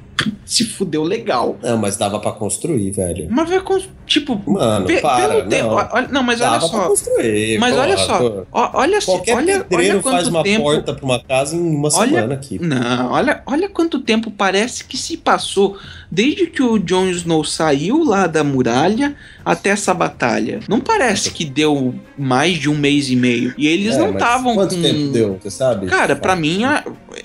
[0.47, 1.57] se fudeu legal.
[1.61, 3.27] Não, mas dava pra construir, velho.
[3.29, 3.79] Mas vai com.
[4.07, 5.67] Tipo, Mano, pe- para, pelo tempo.
[5.67, 5.89] não.
[5.91, 6.87] Olha, não, mas olha Dava pra só.
[6.87, 7.59] construir.
[7.59, 10.93] Mas porra, olha só, olha só, Qualquer olha, pedreiro olha quanto faz uma tempo, porta
[10.93, 12.57] pra uma casa em uma Olha- semana aqui.
[12.59, 15.77] Não, olha, olha quanto tempo parece que se passou
[16.09, 20.61] desde que o Jon Snow saiu lá da muralha até essa batalha.
[20.69, 23.53] Não parece que deu mais de um mês e meio.
[23.57, 24.61] E eles É, não estavam com.
[24.61, 25.85] Quanto tempo deu, você sabe?
[25.87, 26.61] Cara, pra mim,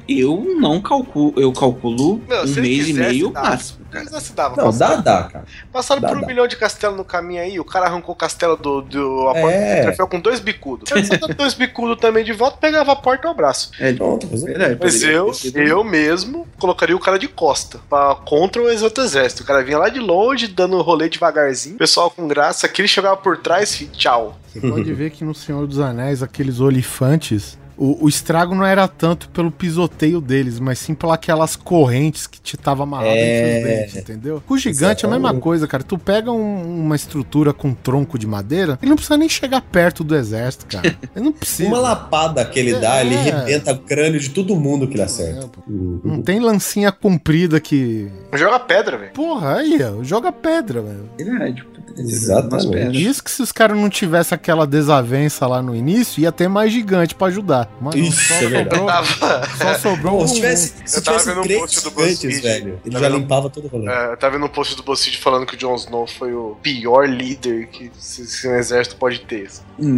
[0.09, 3.49] eu não calculo, eu calculo Não, um mês e quisesse, meio dava.
[3.51, 3.79] máximo.
[3.85, 4.05] Se Cara.
[4.07, 4.57] quisesse, dava.
[4.57, 5.45] Não, dá, Passaram- dá, cara.
[5.73, 6.27] Passaram Dá, por um dá.
[6.27, 9.77] milhão de castelo no caminho aí, o cara arrancou o castelo do, do É.
[9.77, 10.89] do troféu com dois bicudos.
[10.89, 13.71] Se ele dando dois bicudos também de volta, pegava a porta ao braço.
[13.79, 15.33] É, Pronto, mas- verdade, Mas poderia eu,
[15.79, 19.43] eu mesmo colocaria o cara de costa pra, contra o exército.
[19.43, 21.75] O cara vinha lá de longe, dando rolê devagarzinho.
[21.75, 24.39] O pessoal com graça, aquele chegava por trás, fi, tchau.
[24.53, 28.87] Você pode ver que no Senhor dos Anéis, aqueles olifantes, o, o estrago não era
[28.89, 33.59] tanto pelo pisoteio deles, mas sim pelas aquelas correntes que te tava amarrado É.
[33.59, 34.43] entre os dentes, entendeu?
[34.47, 35.83] Com o gigante é a mesma coisa, cara.
[35.83, 40.03] Tu pega um- uma estrutura com tronco de madeira, ele não precisa nem chegar perto
[40.05, 40.83] do exército, cara.
[41.15, 41.69] Ele não precisa.
[41.69, 43.01] Uma lapada que ele dá, É.
[43.07, 45.49] ele rebenta o crânio de todo mundo que ele acerta.
[45.69, 48.09] Não tem lancinha comprida que.
[48.35, 49.13] Joga pedra, velho.
[49.13, 51.09] Porra, aí, ó, joga pedra, velho.
[51.19, 51.65] Verdade,
[51.97, 53.03] Exatamente.
[53.03, 56.73] Isso que se os caras não tivessem aquela desavença lá no início, ia ter mais
[56.73, 57.71] gigante pra ajudar.
[57.81, 60.29] Mas Isso, só é sobrou, Tava, só sobrou Pô, um.
[60.29, 62.41] se tivesse, se Eu tava tivesse vendo um post do BuzzFeed.
[62.41, 63.89] velho, ele Tava já vendo- limpava todo o rolê.
[63.91, 66.57] é, eu tava vendo um post do BuzzFeed falando que o Jon Snow foi o
[66.63, 69.49] pior líder que se, se um exército pode ter.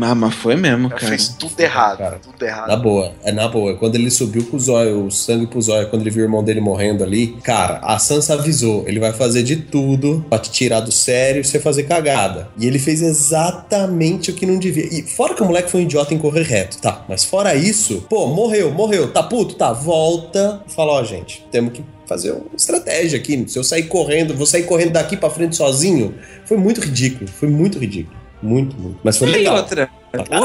[0.02, 1.08] Ah, mas foi mesmo, Ela cara.
[1.08, 2.18] fez tudo errado, cara.
[2.22, 2.68] tudo errado.
[2.68, 3.76] Na boa, é na boa.
[3.76, 6.60] Quando ele subiu pro zóio, o sangue pro zóio, quando ele viu o irmão dele
[6.60, 10.92] morrendo ali, cara, a Sansa avisou, ele vai fazer de tudo pra te tirar do
[10.92, 12.48] sério e você fazer cagada.
[12.58, 14.86] E ele fez exatamente o que não devia.
[14.86, 17.04] E fora que o moleque foi um idiota em correr reto, tá?
[17.08, 21.72] Mas fora isso, pô, morreu, morreu, tá puto, tá, volta e fala, ó, gente, temos
[21.72, 23.44] que fazer uma estratégia aqui.
[23.48, 26.14] Se eu sair correndo, vou sair correndo daqui pra frente sozinho.
[26.44, 28.16] Foi muito ridículo, foi muito ridículo.
[28.42, 28.98] Muito, muito.
[29.02, 29.56] Mas foi E legal.
[29.56, 29.88] outra.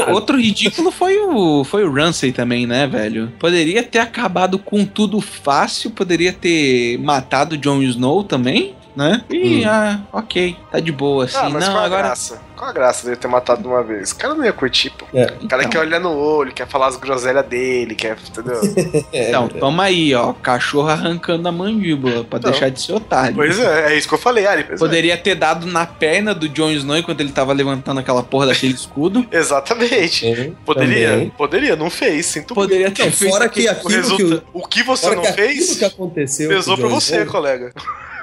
[0.07, 3.31] O- outro ridículo foi o, foi o Ramsay também, né, velho?
[3.37, 9.23] Poderia ter acabado com tudo fácil, poderia ter matado o Jon Snow também, né?
[9.29, 9.69] E, Hum.
[9.69, 11.37] ah, ok, tá de boa, assim.
[11.37, 12.03] ah, mas não, qual a agora.
[12.03, 12.41] graça?
[12.55, 14.11] Qual a graça dele ter matado de uma vez?
[14.11, 15.05] O cara não ia curtir, pô.
[15.13, 15.33] É.
[15.41, 15.69] O cara Então.
[15.69, 18.17] quer olhar no olho, quer falar as groselhas dele, quer.
[18.27, 18.59] Entendeu?
[19.13, 20.33] É, Então, toma aí, ó.
[20.33, 22.51] Cachorro arrancando a mandíbula pra Então.
[22.51, 23.33] deixar de ser otário.
[23.35, 24.65] pois é, é isso que eu falei, Ari.
[24.69, 24.75] é.
[24.75, 28.73] Poderia ter dado na perna do Jon Snow enquanto ele tava levantando aquela porra daquele
[28.73, 29.25] escudo.
[29.31, 30.53] Exatamente.
[30.65, 31.29] Poderia, também.
[31.29, 32.25] poderia, não fez.
[32.25, 32.67] Sinto muito.
[32.69, 34.43] Poderia ter Não, feito fora que O, aquilo que, resulta...
[34.53, 37.71] o, o que você fora não que fez, que aconteceu pesou pra você, Snow, colega.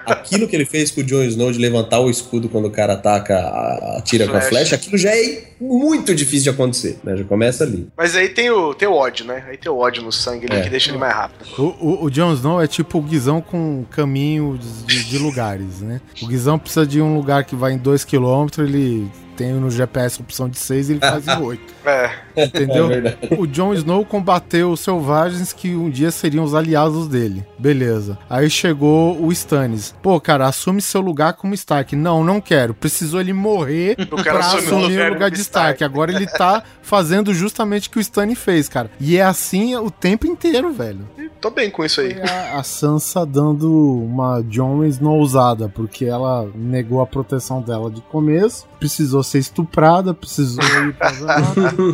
[0.07, 2.95] Aquilo que ele fez com o Jon Snow de levantar o escudo quando o cara
[2.95, 4.75] ataca, a- atira com a Flecha.
[4.77, 7.17] aquilo já é muito difícil de acontecer, né?
[7.17, 7.89] Já começa ali.
[7.97, 9.45] Mas aí tem o, tem o ódio, né?
[9.49, 10.63] Aí tem o ódio no sangue ali É.
[10.65, 11.45] que deixa ele mais rápido.
[11.59, 16.01] O, o, o Jon Snow é tipo o Guizão com caminho de, de lugares, né?
[16.23, 19.07] O Guizão precisa de um lugar que vai em 2km, ele
[19.37, 21.77] tem no GPS a opção de 6 e ele faz em 8.
[21.87, 22.11] É,
[22.47, 22.91] Entendeu?
[22.91, 23.17] É.
[23.39, 27.47] O Jon Snow combateu os selvagens que um dia seriam os aliados dele.
[27.57, 28.19] Beleza.
[28.29, 29.95] Aí chegou o Stannis.
[30.03, 31.95] Pô, cara, assume seu lugar como Stark.
[31.95, 32.75] Não, não quero.
[32.75, 35.75] Precisou ele morrer O pra o assumir lugar o lugar do de Stark.
[35.77, 35.85] Stark.
[35.85, 38.91] Agora ele tá fazendo justamente o que o Stannis fez, cara.
[38.99, 41.09] E é assim o tempo inteiro, velho.
[41.41, 42.17] tô bem com isso aí.
[42.21, 43.73] A, a Sansa dando
[44.03, 50.63] uma Jon Snowzada, porque ela negou a proteção dela de começo, precisou ser estuprada, precisou
[50.89, 51.13] ir pra,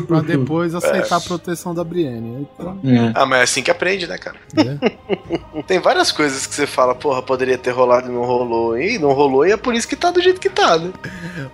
[0.06, 2.46] pra depois aceitar a proteção da Brienne.
[2.58, 3.12] Então, É.
[3.14, 4.36] Ah, mas é assim que aprende, né, cara?
[4.56, 5.62] é.
[5.66, 8.76] Tem várias coisas que você fala, porra, poderia ter rolado e não rolou.
[8.78, 10.90] E não rolou, e é por isso que tá do jeito que tá, né?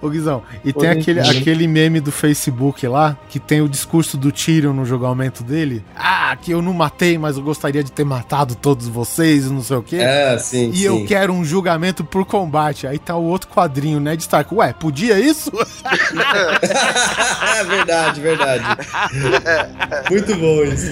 [0.01, 1.39] Ô Guizão, e Pô, tem aquele, entendi.
[1.39, 5.85] aquele meme do Facebook lá, que tem o discurso do Tyrion no julgamento dele.
[5.97, 9.77] Ah, que eu não matei, mas eu gostaria de ter matado todos vocês, não sei
[9.77, 9.97] o quê.
[9.97, 10.83] É, sim, E sim.
[10.85, 12.87] eu quero um julgamento por combate.
[12.87, 14.55] Aí tá o outro quadrinho, né, de Stark.
[14.55, 15.51] Ué, podia isso?
[17.59, 18.65] É verdade, verdade.
[20.11, 20.91] Muito bom isso.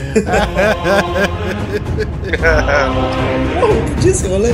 [3.60, 4.52] Pô, podia ser rolê.